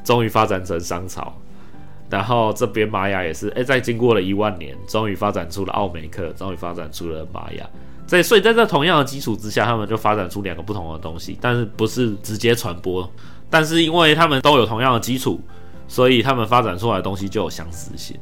[0.05, 1.35] 终于发展成商朝。
[2.11, 7.67] 然后这边玛雅也是，哎，在经过了一万年，终于发展出了奥美克，终于发展出了玛雅。
[8.07, 13.11] 在所以在这同样的基础之下，他们就发展出两个不同的东西，但是不是直接传播，
[13.51, 15.41] 但是因为他们都有同样的基础，
[15.89, 18.17] 所以他们发展出来的东西就有相似性。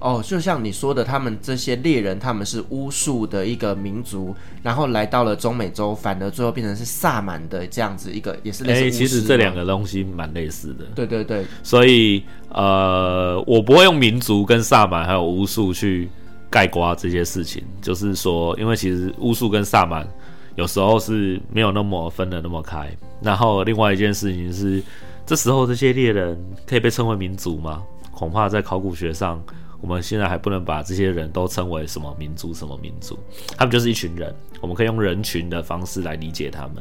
[0.00, 8.80] 哦，就像你说的，他们这些猎人，他们是巫术的一个民族，然后来到了中美洲，反而最后变成是萨满的这样子一个，也是类似。
[8.80, 10.84] 哎、欸，其实这两个东西蛮类似的。
[10.94, 16.10] 对对对，所以呃，我不会用民族跟萨满还有巫术去
[16.54, 20.08] 盖瓜这些事情，就是说，因为其实巫术跟萨满
[20.54, 22.96] 有时候是没有那么分得那么开。
[23.20, 24.80] 然后另外一件事情是，
[25.26, 27.82] 这时候这些猎人可以被称为民族吗？
[28.12, 29.42] 恐怕在考古学上。
[29.80, 33.18] 我们现在还不能把这些人都称为什么民族，什么民族，
[33.54, 34.34] 他们就是一群人。
[34.62, 36.76] 我们可以用人群的方式来理解他们。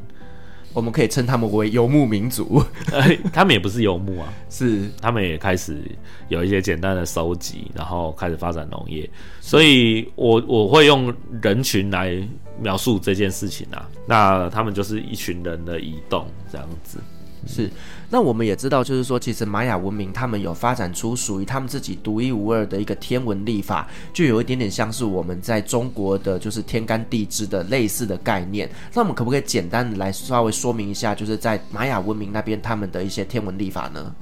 [0.73, 2.63] 我们可以称他们为游牧民族。
[3.31, 5.79] 他们也不是游牧啊，是他们也开始
[6.27, 9.09] 有一些简单的收集，然后开始发展农业。
[9.39, 12.17] 所以我我会用人群来
[12.59, 13.87] 描述这件事情啊。
[14.07, 16.99] 那他们就是一群人的移动这样子。
[17.45, 17.69] 是，
[18.13, 28.69] 那我们也知道，就是说，其实玛雅文明他们有发展出属于他们自己独一无二的一个天文历法，就有一点点像是我们在中国的就是天干地支的类似的概念。
[28.93, 34.13] 那我们可不可以简单的来稍微说明一下，就是在玛雅文明那边他们的一些天文历法呢？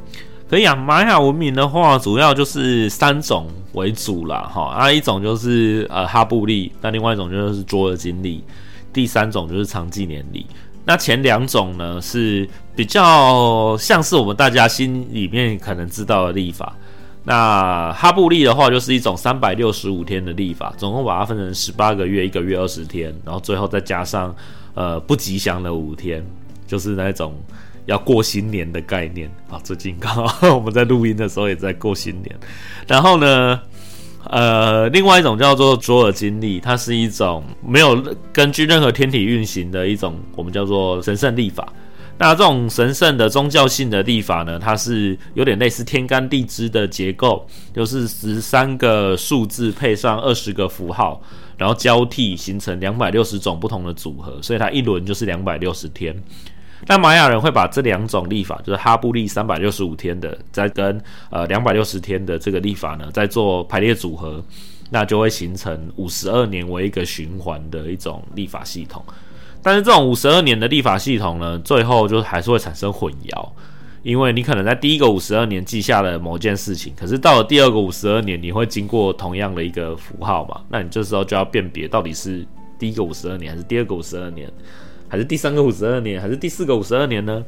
[0.50, 8.42] 可以啊，玛雅文明的话，主要就是三种为主啦，哈，啊，一种就是呃哈布历，那另外一种就是卓尔金历，
[8.94, 10.46] 第三种就是长纪年历。
[10.86, 16.76] 那前两种呢，是比较像是我们大家心里面可能知道的历法。
[17.24, 24.36] 那哈布历的话，就是一种三百六十五天的历法，总共把它分成十八个月，一个月二十天，然后最后再加上
[24.74, 26.26] 呃不吉祥的五天，
[26.66, 27.36] 就是那种
[27.86, 29.60] 要过新年的概念啊。
[29.64, 32.36] 最近刚好 我们在录音的时候也在过新年，
[32.88, 33.62] 然后呢，
[34.30, 41.74] 呃，另外一种叫做卓尔金历，它是一种没有根据任何天体运行的一种，我们叫做神圣历法。
[42.18, 51.20] 那这种神圣的宗教性的历法呢，它是有点类似天干地支的结构，就是十三个数字配上二十个符号，
[51.58, 56.16] 然后交替形成两百六十种不同的组合，所以它一轮就是两百六十天。
[56.88, 64.44] 那玛雅人会把这两种历法，就是哈布历三百六十五天的，再跟呃两百六十天的这个历法呢，再做排列组合，
[64.90, 69.04] 那就会形成五十二年为一个循环的一种历法系统。
[69.64, 73.50] 但是这种五十二年的历法系统呢，最后就还是会产生混淆，
[74.02, 80.60] 因为你可能在第一个五十二年记下了某件事情，可是到了第二个五十二年，你会经过同样的一个符号嘛？
[80.68, 82.44] 那你这时候就要辨别到底是
[82.80, 84.52] 第一个五十二年，还是第二个五十二年，
[85.12, 87.44] 还是第三个五十二年，还是第四个五十二年呢？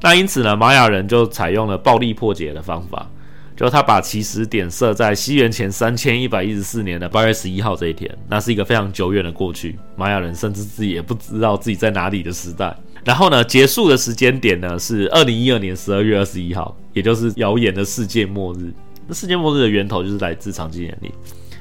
[0.00, 3.08] 那因此呢，玛雅人就采用了暴力破解的方法，
[3.56, 12.76] 就他把起始点设在西元前三千一百一十四年的八月十一号这一天，那是一个非常久远的过去，玛雅人甚至自己也不知道自己在哪里的时代。
[13.04, 18.72] 然后呢，结束的时间点呢是二零一二年十二月二十一号，也就是谣言的世界末日。
[19.06, 21.12] 那世界末日的源头就是来自长纪年历。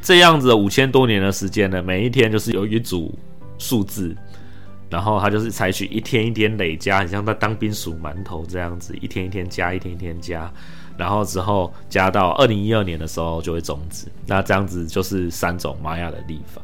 [0.02, 3.16] 这样子五千多年的时间呢，每一天就是有一组
[3.60, 4.16] 数字，
[4.92, 10.52] 然后他就是采取一天一天累加，很像在当兵数馒头这样子，一天一天加，一天一天加，
[10.98, 14.08] 然后之后加到二零一二年的时候就会终止。
[14.28, 16.62] 那这样子就是三种玛雅的历法。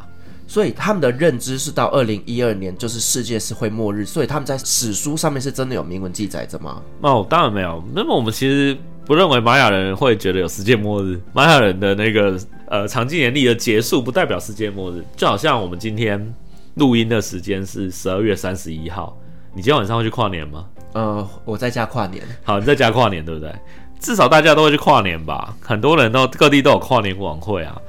[0.49, 6.81] 所以他们的认知是到二零一二年，就是世界是会末日，所以他们在史书上面是真的有明文记载着吗？
[7.01, 7.83] 哦，当然没有。
[7.93, 11.19] 那么我们其实不认为玛雅人会觉得有世界末日。
[11.33, 16.33] 玛雅人的那个呃长纪年历的结束不代表世界末日，就好像我们今天
[16.77, 19.17] 录音的时间是十二月三十一号，
[19.53, 20.65] 你今天晚上会去跨年吗？
[20.93, 22.23] 呃，我在家跨年。
[22.43, 23.51] 好，你在家跨年对不对？
[23.99, 25.55] 至少大家都会去跨年吧？
[25.59, 27.81] 很多人都各地都有跨年晚会啊。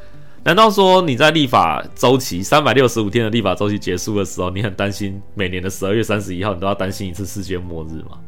[0.42, 8.18] 难道说你在立法周期三百六十五天的立法周期结束的时候，你很担心每年的十二月三十一号你都要担心一次世界末日吗？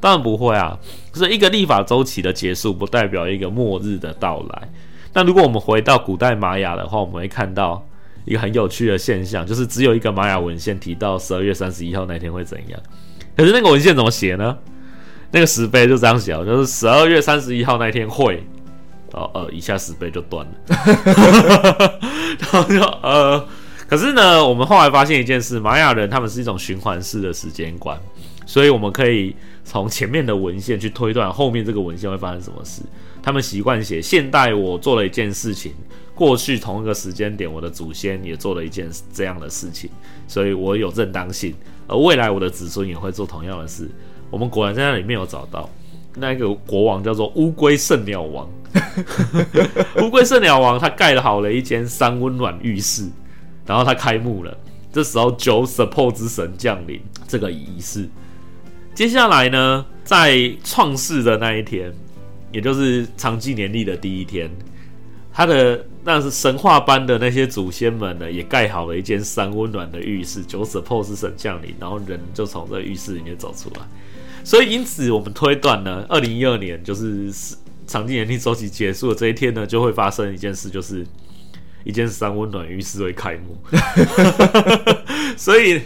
[0.00, 0.78] 当然不会啊。
[1.12, 4.68] 所以一个立法周期的结束不代表一个末日的到来。
[5.12, 7.86] 那如果我们回到古代玛雅的话，我们会看到
[8.26, 12.78] 一个很有趣的现象，就是只有一个玛雅文献提到十二月三十一号那天会怎样。
[13.34, 14.58] 可是那个文献怎么写呢？
[15.30, 18.46] 那个石碑就这样写，就是十二月三十一号那天会。
[19.12, 20.52] 哦呃，一下石碑就断了，
[22.38, 23.48] 然后就呃，
[23.88, 27.98] 可是呢，我们后来发现一件事，玛雅人他们是一种循环式的时间观，
[28.44, 29.34] 所以我们可以
[29.64, 32.82] 从前面的文献去推断后面这个文献会发生什么事。
[33.26, 35.74] 他们习惯写现代我做了一件事情，
[36.14, 39.90] 过去同一个时间点我的祖先也做了一件这样的事情，
[40.28, 41.52] 所以我有正当性，
[41.88, 43.90] 而未来我的子孙也会做同样的事。
[44.30, 45.68] 我们果然在那里面有找到。
[46.14, 48.48] 那个国王叫做乌龟圣鸟王，
[50.00, 53.10] 乌龟圣鸟王他盖了好了一间三温暖浴室，
[53.66, 54.56] 然后他开幕了。
[54.92, 58.08] 这时候九 support 之神降临这个仪式。
[58.94, 61.92] 接下来呢，在创世的那一天，
[62.56, 64.50] 也就是长纪年历的第一天，
[65.30, 70.42] 他的那是神话般的那些祖先们呢，也盖好了一间三温暖的浴室。
[70.42, 73.82] 九 support 之神降临，然后人就从这浴室里面走出来。
[74.42, 77.30] 所以，因此我们推断呢，二零一二年就是
[77.86, 81.06] 长纪年历周期结束的这一天呢，就会发生一件事，就是
[81.84, 83.58] 一间三温暖浴室会开幕。
[85.36, 85.82] 所以，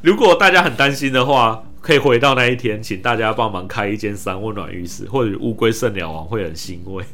[0.00, 7.04] 如果大家很担心的话，可以回到那一天，请大家帮忙开一间三温暖浴室，或者乌龟圣鸟王会很欣慰。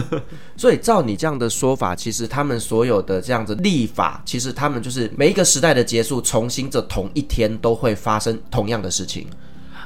[0.54, 9.26] 所以，照你这样的说法，其实他们所有的这样子立法，其实他们就是每一个时代的结束，重新这同一天都会发生同样的事情。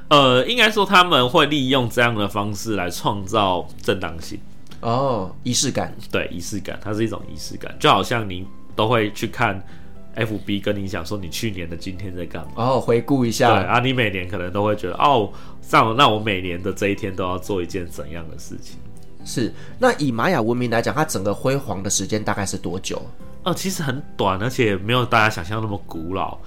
[0.09, 4.41] 呃，应该说他们会利用这样的方式来创造正当性
[4.81, 9.63] 哦，仪式感，对，仪式感，它是一种仪式感，就好像你都会去看
[10.17, 18.79] FB 跟你讲说你去年的今天在干嘛哦，回顾一下，对啊，你每年可能都会觉得哦，像那我每年的这一天都要做一件怎样的事情？
[19.25, 23.01] 是，那以玛雅文明来讲，它整个辉煌的时间大概是多久？
[23.45, 26.39] 哦，其实很短，而且没有大家想象那么古老。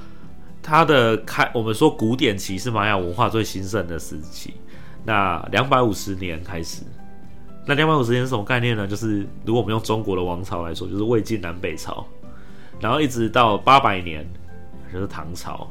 [0.61, 4.53] 它的开，我们说古典期是玛雅文化最兴盛的时期。
[5.03, 6.81] 那两百五十年开始，
[7.65, 8.87] 那两百五十年是什么概念呢？
[8.87, 12.05] 就是如果我们用中国的王朝来说，就是魏晋南北朝，
[12.79, 14.27] 然后一直到八百年，
[14.93, 15.67] 就是唐朝，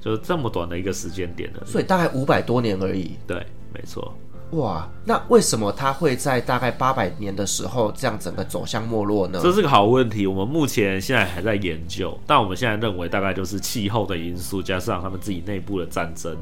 [0.00, 1.64] 就是这么短的一个时间点的。
[1.66, 3.12] 所以大概五百多年而已。
[3.26, 3.44] 对，
[3.74, 4.14] 没错。
[4.52, 9.40] 哇，那为什么它会在大概八百年的时候这样整个走向没落呢？
[9.42, 16.36] 这是个好问题，我们目前现在还在研究，但我们现在认为大概就是气候的因素，加上他们自己内部的战争，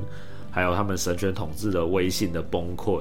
[0.50, 3.00] 还有他们神权统治的威信的崩溃，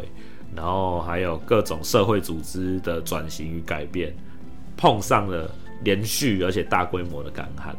[0.56, 4.16] 然后还有各种社会组织的转型与改变，
[4.78, 5.54] 碰上了
[5.84, 7.76] 连续而且大规模的干旱。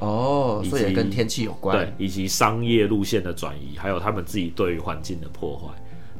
[0.00, 5.66] 哦，所以也跟天气有关，对，以及商业路线的转移，还有他们自己对于环境的破坏。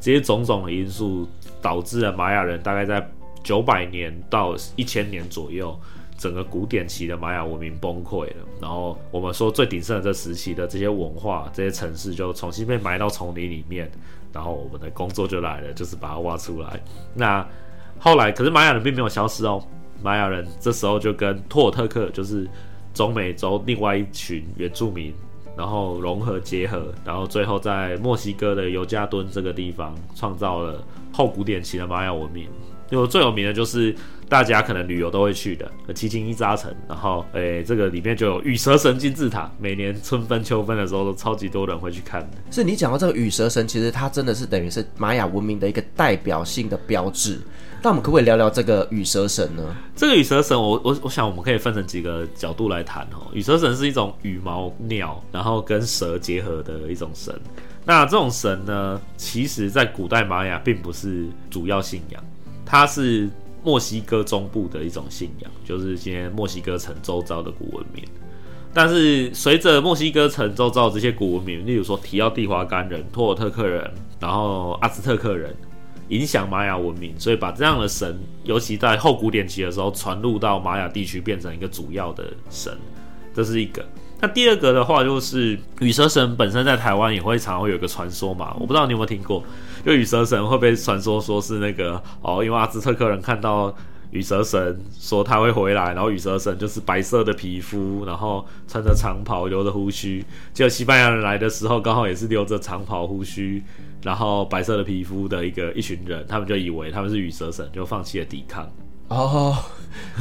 [0.00, 1.28] 这些种种的因素
[1.62, 3.08] 导致了玛雅人大概在
[3.44, 5.78] 九百年到一千年左右，
[6.16, 8.46] 整个古典期的玛雅文明崩溃了。
[8.60, 13.90] 然后我们说最鼎盛的这时期的这些文化、这些城市就重新被埋到丛林里面。
[14.32, 16.80] 然后我们的工作就来了，就是把它挖出来。
[17.14, 17.46] 那
[17.98, 19.64] 后来，可是玛雅人并没有消失哦。
[20.02, 22.48] 玛雅人这时候就跟托尔特克，就是
[22.92, 25.12] 中美洲另外一群原住民。
[25.56, 30.80] 然后融合结合，然后最后在墨西哥的尤加敦这个地方创造了
[31.12, 32.48] 后古典期的玛雅文明。
[32.90, 33.92] 因为最有名的就是
[34.28, 42.38] 大家可能旅游都会去的奇琴伊扎城，然后诶、欸，这个里面就有羽蛇神金字塔，每年春分秋分的时候都超级多人会去看的。
[42.52, 47.40] 是你讲到这个羽蛇神，其实它真的是等于是玛雅文明的一个代表性的标志。
[47.82, 49.62] 那我们可不可以聊聊这个羽蛇神呢？
[49.94, 53.28] 这个羽蛇神我，我我想我们可以分成几个角度来谈哦。
[53.32, 57.32] 羽蛇神是一种羽毛鸟，然后跟蛇结合的一种神。
[57.84, 62.22] 那这种神呢，其实在古代玛雅并不是主要信仰。
[62.66, 63.30] 它是
[63.62, 68.04] 墨西哥中部的一种信仰，就是今天墨西哥城周遭的古文明。
[68.74, 75.56] 但是随着墨西哥城周遭这些古文明，例如说提奥蒂华干人、托尔特克人，然后阿兹特克人，
[76.08, 82.76] 影响玛雅文明，所以把这样的神，尤其在后古典期的时候传入到玛雅地区，变成一个主要的神。
[83.34, 83.84] 这是一个。
[84.20, 89.44] 那第二个的话，就是羽蛇神本身在台湾也会常会有一个传说嘛，我不知道你有没有听过。
[89.86, 93.72] 就羽蛇神会被传说说是那个哦，因为阿兹特克人看到
[94.10, 100.24] 羽蛇神说他会回来，然后羽蛇神就是白色的皮肤，然后穿着长袍，留着胡须。
[100.52, 103.62] 结果西班牙人来的时候，刚好也是留着长袍、胡须，
[104.02, 108.70] 然后白色的皮肤的一个一群人，他们就以为他们是羽蛇神，就放弃了抵抗。
[109.08, 109.56] 哦，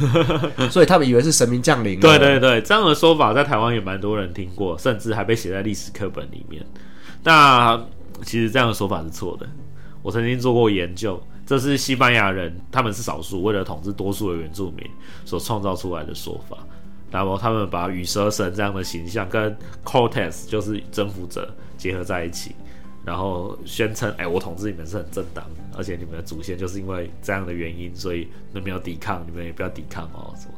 [0.70, 2.00] 所以他们以为是神明降临。
[2.00, 6.64] 对对对，这样的说法在台湾也蛮多人听过，甚至还被写在历史课本里面。
[7.22, 7.78] 那
[8.24, 9.46] 其实这样的说法是错的。
[10.02, 14.86] 我曾经做过研究，这是西班牙人，他们是少数，为了统治多数的原住民
[15.24, 16.56] 所创造出来的说法。
[17.10, 22.54] 然后他们把羽蛇神这样的形象跟 Cortes 就是征服者结合在一起，
[23.08, 30.52] 然后宣称：“哎，我统治你们是很正当的，而且你们的祖先就是因为这样的原因，所以你们要抵抗，你们也不要抵抗哦。”什么？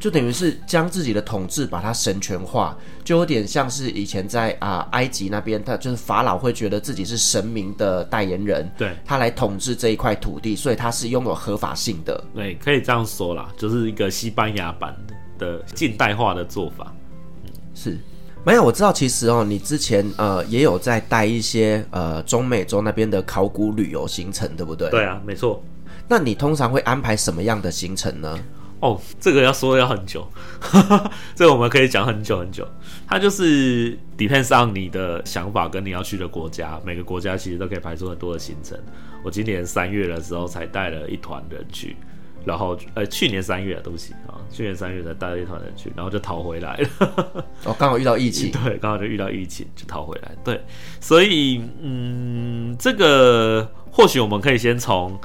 [0.00, 12.22] 就等于是将自己的统治把它神权化，就有点像是以前在啊、呃、埃及那边，他就是法老会觉得自己是神明的代言人，对，他来统治这一块土地，所以他是拥有合法性的。
[12.34, 14.94] 对，可以这样说啦，就是一个西班牙版
[15.38, 16.92] 的近代化的做法。
[17.44, 17.96] 嗯，是。
[18.46, 24.88] 没有，我知道，其实哦，你之前呃也有在带一些呃中美洲那边的考古旅游行程，对不对？
[24.88, 25.60] 对啊，没错。
[26.06, 28.38] 那你通常会安排什么样的行程呢？
[28.78, 30.24] 哦，这个要说要很久，
[31.34, 32.64] 这个我们可以讲很久很久。
[33.08, 38.78] 它就是 depends on 你的想法跟你要去的国家，每个国家其实都可以排出很多的行程。
[39.24, 41.96] 我今年三月的时候才带了一团人去，
[42.46, 46.88] 然后呃去年三月对不起啊，去年三月才带了一团人去，然后就逃回来了。
[47.64, 50.30] 哦，刚好遇到疫情，对，刚好就遇到疫情就逃回来。
[50.42, 50.58] 对，
[51.00, 55.18] 所以嗯，这个或许我们可以先从。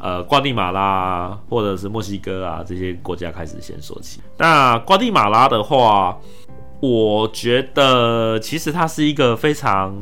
[0.00, 4.20] 呃，瓜地马拉或者是墨西哥啊，这些国家开始先说起。
[4.36, 6.16] 那瓜地马拉的话，
[6.78, 9.92] 我觉得其实它是一个非常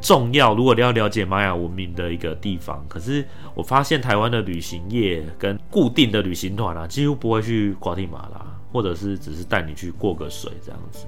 [0.00, 2.84] 重要，如果你要了解玛雅文明的一个地方。
[2.88, 11.06] 可是我发现台湾的旅行业跟固定的旅行团啊，几乎不会去瓜地马拉，或者是只是带你去过个水这样子。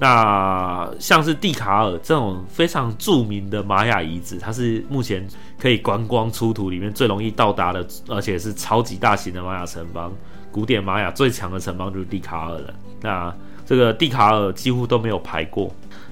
[0.00, 5.26] 那像是蒂卡尔这种非常著名的玛雅遗址，它是目前
[5.58, 10.12] 可以观光出土里面最容易到达的，而且是超级大型的玛雅城邦。
[10.50, 12.74] 古典玛雅最强的城邦就是蒂卡尔了。
[13.00, 13.34] 那
[13.66, 15.70] 这个蒂卡尔几乎都没有排过。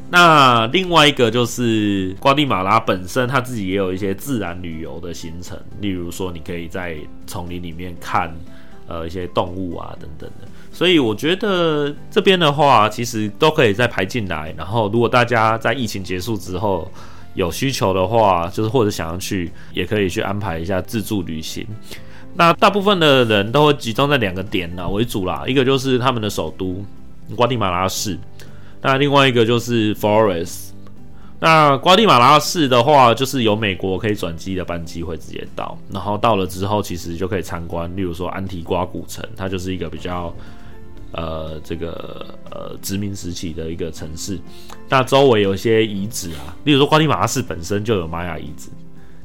[0.08, 6.96] 那另外一个就是瓜地马拉本身，它自己也有一些自然旅游的行程，例如说你可以在
[7.26, 8.32] 丛林里面看
[8.86, 10.46] 呃一些动物啊等等的。
[10.72, 14.54] 所以我觉得这边的话，其实都可以再排进来。
[14.56, 16.90] 然后，如果大家在疫情结束之后
[17.34, 21.66] 有需求的话，就是或者想要去，也可以去安排一下自助旅行。
[22.34, 26.84] 那大部分的人都会集中在两个点呢为主啦，一个就是他们的首都
[27.34, 28.18] 瓜地马拉市，
[28.82, 30.70] 那另外一个就是 Forest，。
[31.38, 40.34] 那瓜地马拉市的话，就是有美国可以转机的班机会直接到，然后到了之后，其实就可以参观，例如说安提瓜古城，它就是一个比较。
[41.12, 44.38] 呃，这个呃殖民时期的一个城市，
[44.86, 48.68] 那周围有一些遗址啊，例如说瓜地马拉市本身就有玛雅遗址，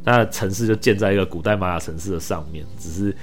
[0.05, 3.13] 那城市就建在一个古代玛雅城市的上面，只是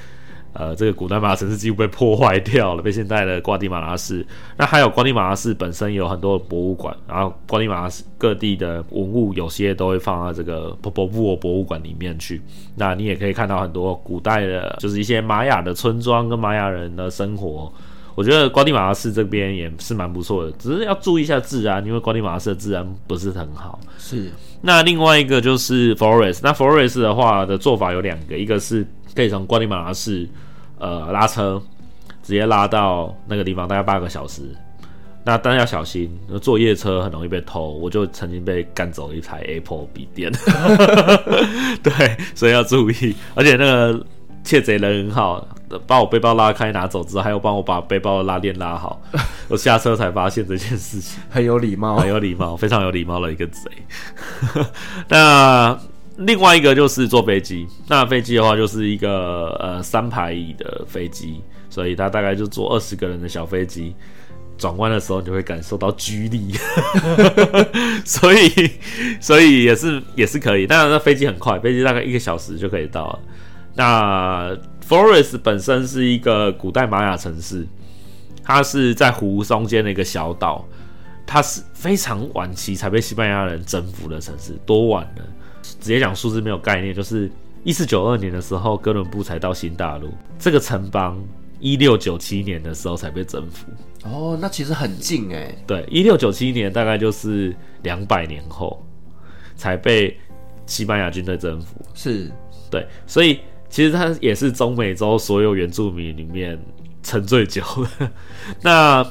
[0.52, 4.26] 呃这个古代玛雅城市几乎被破坏掉了，被现在的瓜地马拉市。
[4.56, 12.40] 那还有瓜地马拉市本身有很多博物馆，然后瓜地马拉市各地的文物有些都会放到这个波波布博物馆里面去。
[12.76, 17.72] 那你也可以看到很多古代的，就是一些玛雅的村庄跟玛雅人的生活。
[18.14, 23.78] 我觉得瓜地马拉市这边也是蛮不错的，只是要注意一下治安，因为瓜地马拉市的治安不是很好。
[23.96, 24.28] 是。
[24.60, 28.84] 那另外一个就是 Flores，那 Flores 的话的做法有两个，一个是
[29.18, 30.28] 可以从瓜地马拉市
[30.78, 31.60] 呃拉车，
[32.22, 34.42] 直接拉到那个地方，大概八个小时。
[35.24, 37.72] 那当然要小心，坐夜车很容易被偷。
[37.72, 40.30] 我就曾经被干走一台 Apple 笔电，
[41.82, 43.12] 对，所以要注意。
[43.34, 44.06] 而且那个
[44.44, 45.48] 窃贼人很好，
[45.84, 49.02] 把我背包拉开拿走之后，还有帮我把背包的拉链拉好。
[49.50, 53.68] 我下车才发现这件事情，很有礼貌，很有礼貌，非常有礼貌的一个贼。
[55.08, 55.76] 那
[56.18, 61.40] 另外一个就是坐飞机，那飞机的话就是一个呃三排椅的飞机，
[61.70, 63.94] 所以它大概就坐二十个人的小飞机。
[64.56, 66.52] 转弯的时候，你就会感受到 G 力，
[68.04, 68.50] 所以
[69.20, 70.66] 所以也是也是可以。
[70.66, 73.18] 当然，那飞机很快，飞机大概一个小时就可以到了。
[73.76, 74.58] 那
[74.88, 77.64] Forest 本身是一个古代玛雅城市，
[78.42, 80.66] 它是在湖中间的一个小岛，
[81.24, 84.58] 它是非常晚期才被西班牙人征服的城市。
[84.66, 85.22] 多晚呢？
[85.80, 87.30] 直接讲数字没有概念，就是
[87.64, 91.22] 一四九二年的时候，哥伦布才到新大陆，这个城邦
[91.60, 93.66] 一六九七年的时候才被征服。
[94.04, 95.54] 哦，那其实很近哎。
[95.66, 98.80] 对，一六九七年大概就是两百年后
[99.56, 100.16] 才被
[100.66, 101.74] 西班牙军队征服。
[101.94, 102.30] 是，
[102.70, 106.58] 对，所以其实它也是中美洲所有原住民里面
[107.02, 107.62] 沉醉久
[107.98, 108.10] 的。
[108.62, 109.04] 那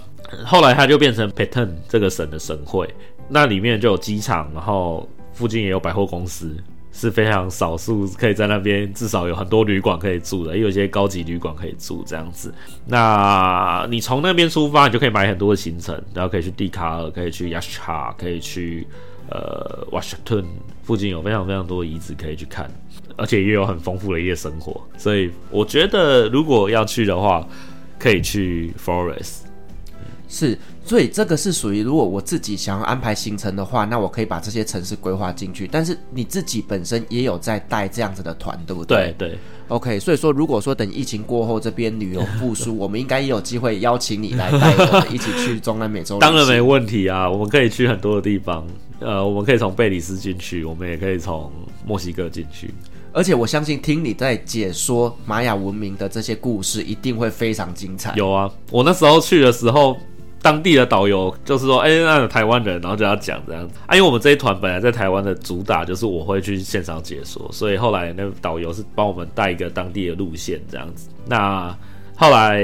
[0.45, 2.89] 后来它就变成 Petén 这个省的省会，
[3.27, 5.07] 那里面就有机场，然后
[5.37, 6.55] 附近也有百货公司。
[6.89, 12.51] 是非常少数可以在那边至少有很多旅馆可以住的，也有一些高级旅馆可以住这样子。
[12.87, 18.87] 那你从那边出发，你就可以买很多的行程，然后可以去蒂卡尔，可以去雅什卡，可以去
[19.29, 20.45] 呃 Washington
[20.81, 22.67] 附近有非常非常多的遗址可以去看，
[23.15, 24.81] 而且也有很丰富的夜生活。
[24.97, 27.47] 所以我觉得如果要去的话，
[27.99, 29.41] 可以去 Forest。
[30.27, 30.57] 是，
[30.87, 35.67] 所以这个是属于如果我自己想要安排行程的话，那我可以把这些城市规划进去。
[35.67, 39.13] 但是你自己本身也有在带这样子的团，对不对？
[39.17, 39.37] 对对。
[39.67, 46.19] OK，所以说如果说等疫情过后这边旅游复苏，我们应该也有机会邀请你来带我们一起去中南美洲。
[46.23, 48.65] 当然没问题啊，我们可以去很多的地方。
[49.01, 51.51] 呃，我们可以从贝里斯进去，我们也可以从
[51.85, 52.73] 墨西哥进去。
[53.11, 58.13] 而且我相信听你在解说玛雅文明的这些故事，一定会非常精彩。
[58.15, 59.97] 有啊，我那时候去的时候。
[60.41, 63.75] 当地的导游就是说，哎、那有台湾人，然后就要讲这样子。
[63.85, 71.09] 啊，因为我们这一团本来在台湾的主打就是我会去现场解说，所以后来那个导游是帮我们带一个当地的路线这样子。
[71.25, 71.75] 那
[72.15, 72.63] 后来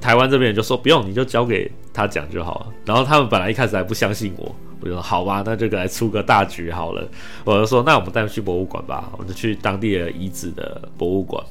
[0.00, 2.66] 台湾这边就说不用，你就交给他讲就好了。
[2.84, 7.06] 然后他们本来一开始还不相信我，我就说好吧，那就来出个大局好了。
[7.44, 11.42] 我就说那我们带他去博物馆吧，我们就去当地的遗址的博物馆。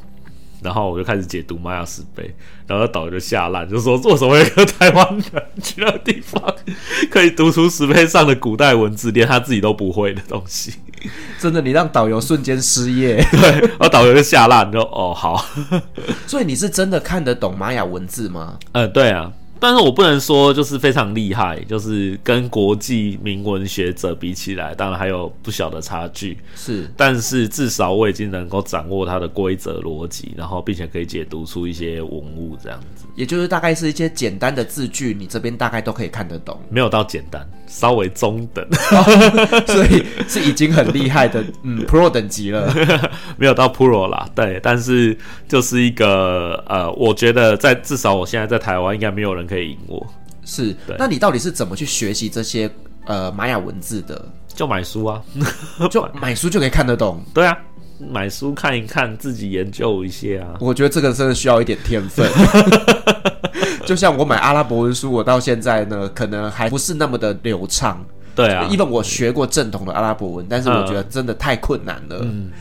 [0.63, 2.33] 然后我就开始解读玛雅石碑，
[2.65, 6.41] 然后导游就吓烂，就说：“为什么会有个台湾人去那地方
[7.11, 10.73] 可以读出石碑上的古代文字，连他自己都不会的东西？”
[11.37, 13.17] 真的，你让导游瞬间失业。
[13.31, 15.45] 对，然后导游就吓烂，就哦好。
[16.25, 18.57] 所以你是真的看得懂玛雅文字吗？
[18.71, 19.31] 嗯，对啊。
[19.63, 26.37] 但是我不能说就是非常厉害，就是跟国际名文学者比起来，当然还有不小的差距。
[26.53, 33.05] 是，但是至少我已经能够掌握它的规则逻辑，然后并且可以解读出一些文物这样子。
[33.15, 36.59] 也就是大概是一些简单的字句，你这边大概都可以看得懂。
[36.69, 42.73] 没有到简单，稍微中等， 哦、所以是已经很厉害的，嗯， Pro 等级了。
[43.37, 50.05] 没有到 Pro 啦，对，但是就是一个呃，我觉得在至少我现在在台湾应该没有人可以赢我。
[50.43, 52.69] 是，那你到底是怎么去学习这些
[53.05, 54.27] 呃玛雅文字的？
[54.47, 55.21] 就买书啊，
[55.89, 57.23] 就买书就可以看得懂。
[57.33, 57.57] 对啊，
[58.11, 60.57] 买书看一看，自己研究一些啊。
[60.59, 62.29] 我觉得这个真的需要一点天分。
[63.85, 68.05] 就像我买阿拉伯文书，我到现在呢，可能还不是那么的流畅。
[68.35, 72.19] 对啊，因为我学过正统的阿拉伯文，但是我觉得真的太困难了。
[72.21, 72.51] 嗯，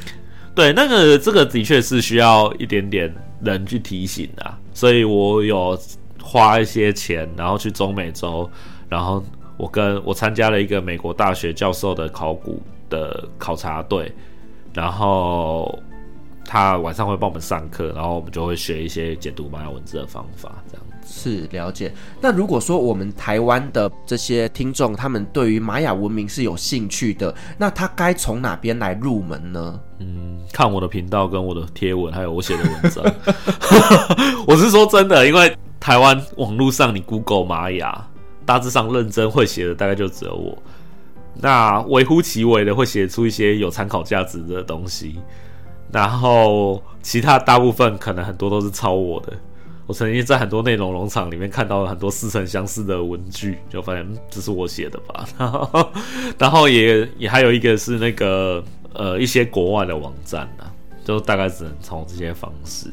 [0.55, 3.12] 对，那个这个的确是需要一点点
[3.43, 5.76] 人去提醒啊，所以我有。
[6.22, 8.48] 花一些钱，然后去中美洲，
[8.88, 9.22] 然后
[9.56, 14.10] 我跟我参加了一个美国大学教授的考古的考察队，
[14.72, 15.78] 然后
[16.44, 20.92] 他晚上会帮我们上课，然后我们就会学一些解读玛雅文字的方法，这样子。
[21.04, 21.92] 是了解。
[22.20, 29.80] 那如果说我们台湾的这些听众，他们对于玛雅文明是有兴趣的，那他该从哪边来入门呢？
[29.98, 33.04] 嗯，看我的频道跟我的贴文，还有我写的文章。
[34.46, 35.54] 我是说真的，因为。
[35.82, 38.06] 台湾网络上，你 Google 玛雅，
[38.46, 40.56] 大致上认真会写的大概就只有我。
[41.34, 45.18] 那微乎其微的会写出一些有参考价值的东西，
[45.90, 49.32] 然后其他大部分可能很多都是抄我的。
[49.88, 55.26] 我曾经在很多内容农场里面看到了很多似曾相识的文句，就发现这是我写的吧。
[55.36, 55.92] 然后，
[56.38, 58.62] 然后也也还有一个是那个
[58.94, 60.70] 呃一些国外的网站啊，
[61.04, 62.86] 就大概只能从这些方式。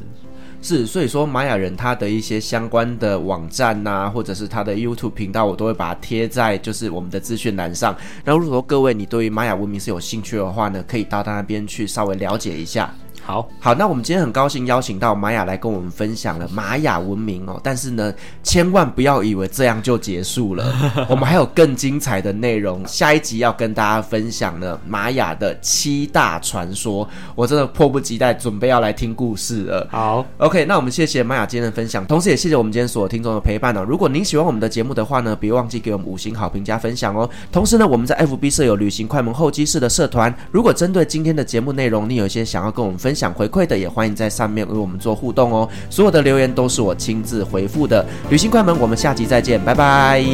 [0.62, 7.96] 是，所以说玛雅人他的一些相关的网站呐、或者是他的 YouTube 频道，我都会把它贴在就是我们的资讯栏上。
[8.24, 12.94] 那如果说各位你对于玛雅文明是有兴趣的话呢，可以到他那边去稍微了解一下。
[13.30, 18.12] 好好，那我们今天很高兴邀请到玛雅来跟我们分享了玛雅文明哦，但是呢，
[18.42, 20.74] 千万不要以为这样就结束了，
[21.08, 29.86] 我们还有更精彩的内容，下一集要跟大家分享呢玛雅的七大传说，我真的迫不及待准备要来听故事了。
[29.92, 33.84] 好，OK，那我们谢谢玛雅今天的分享，同时也谢谢我们今天所有听众的陪伴哦。
[33.86, 37.30] 如果您喜欢我们的节目的话呢，别忘记给我们五星好评加分享哦。
[37.52, 45.68] 同时呢，我们在 FB 设有旅行快门候机室的社团，如果针对今天的节目内容，你有一些想要跟我们分享回馈的，也欢迎在上面为我们做互动哦。
[45.90, 48.06] 所有的留言都是我亲自回复的。
[48.30, 50.24] 旅行快门，我们下集再见，拜拜，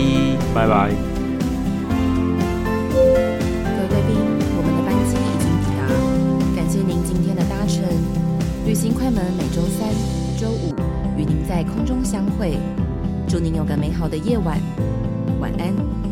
[0.54, 0.90] 拜拜。
[2.92, 4.14] 各位贵宾，
[4.52, 5.80] 我们的班机已经抵达，
[6.54, 7.82] 感谢您今天的搭乘。
[8.66, 9.88] 旅行快门每周三、
[10.38, 10.74] 周五
[11.16, 12.58] 与您在空中相会，
[13.26, 14.60] 祝您有个美好的夜晚，
[15.40, 16.05] 晚安。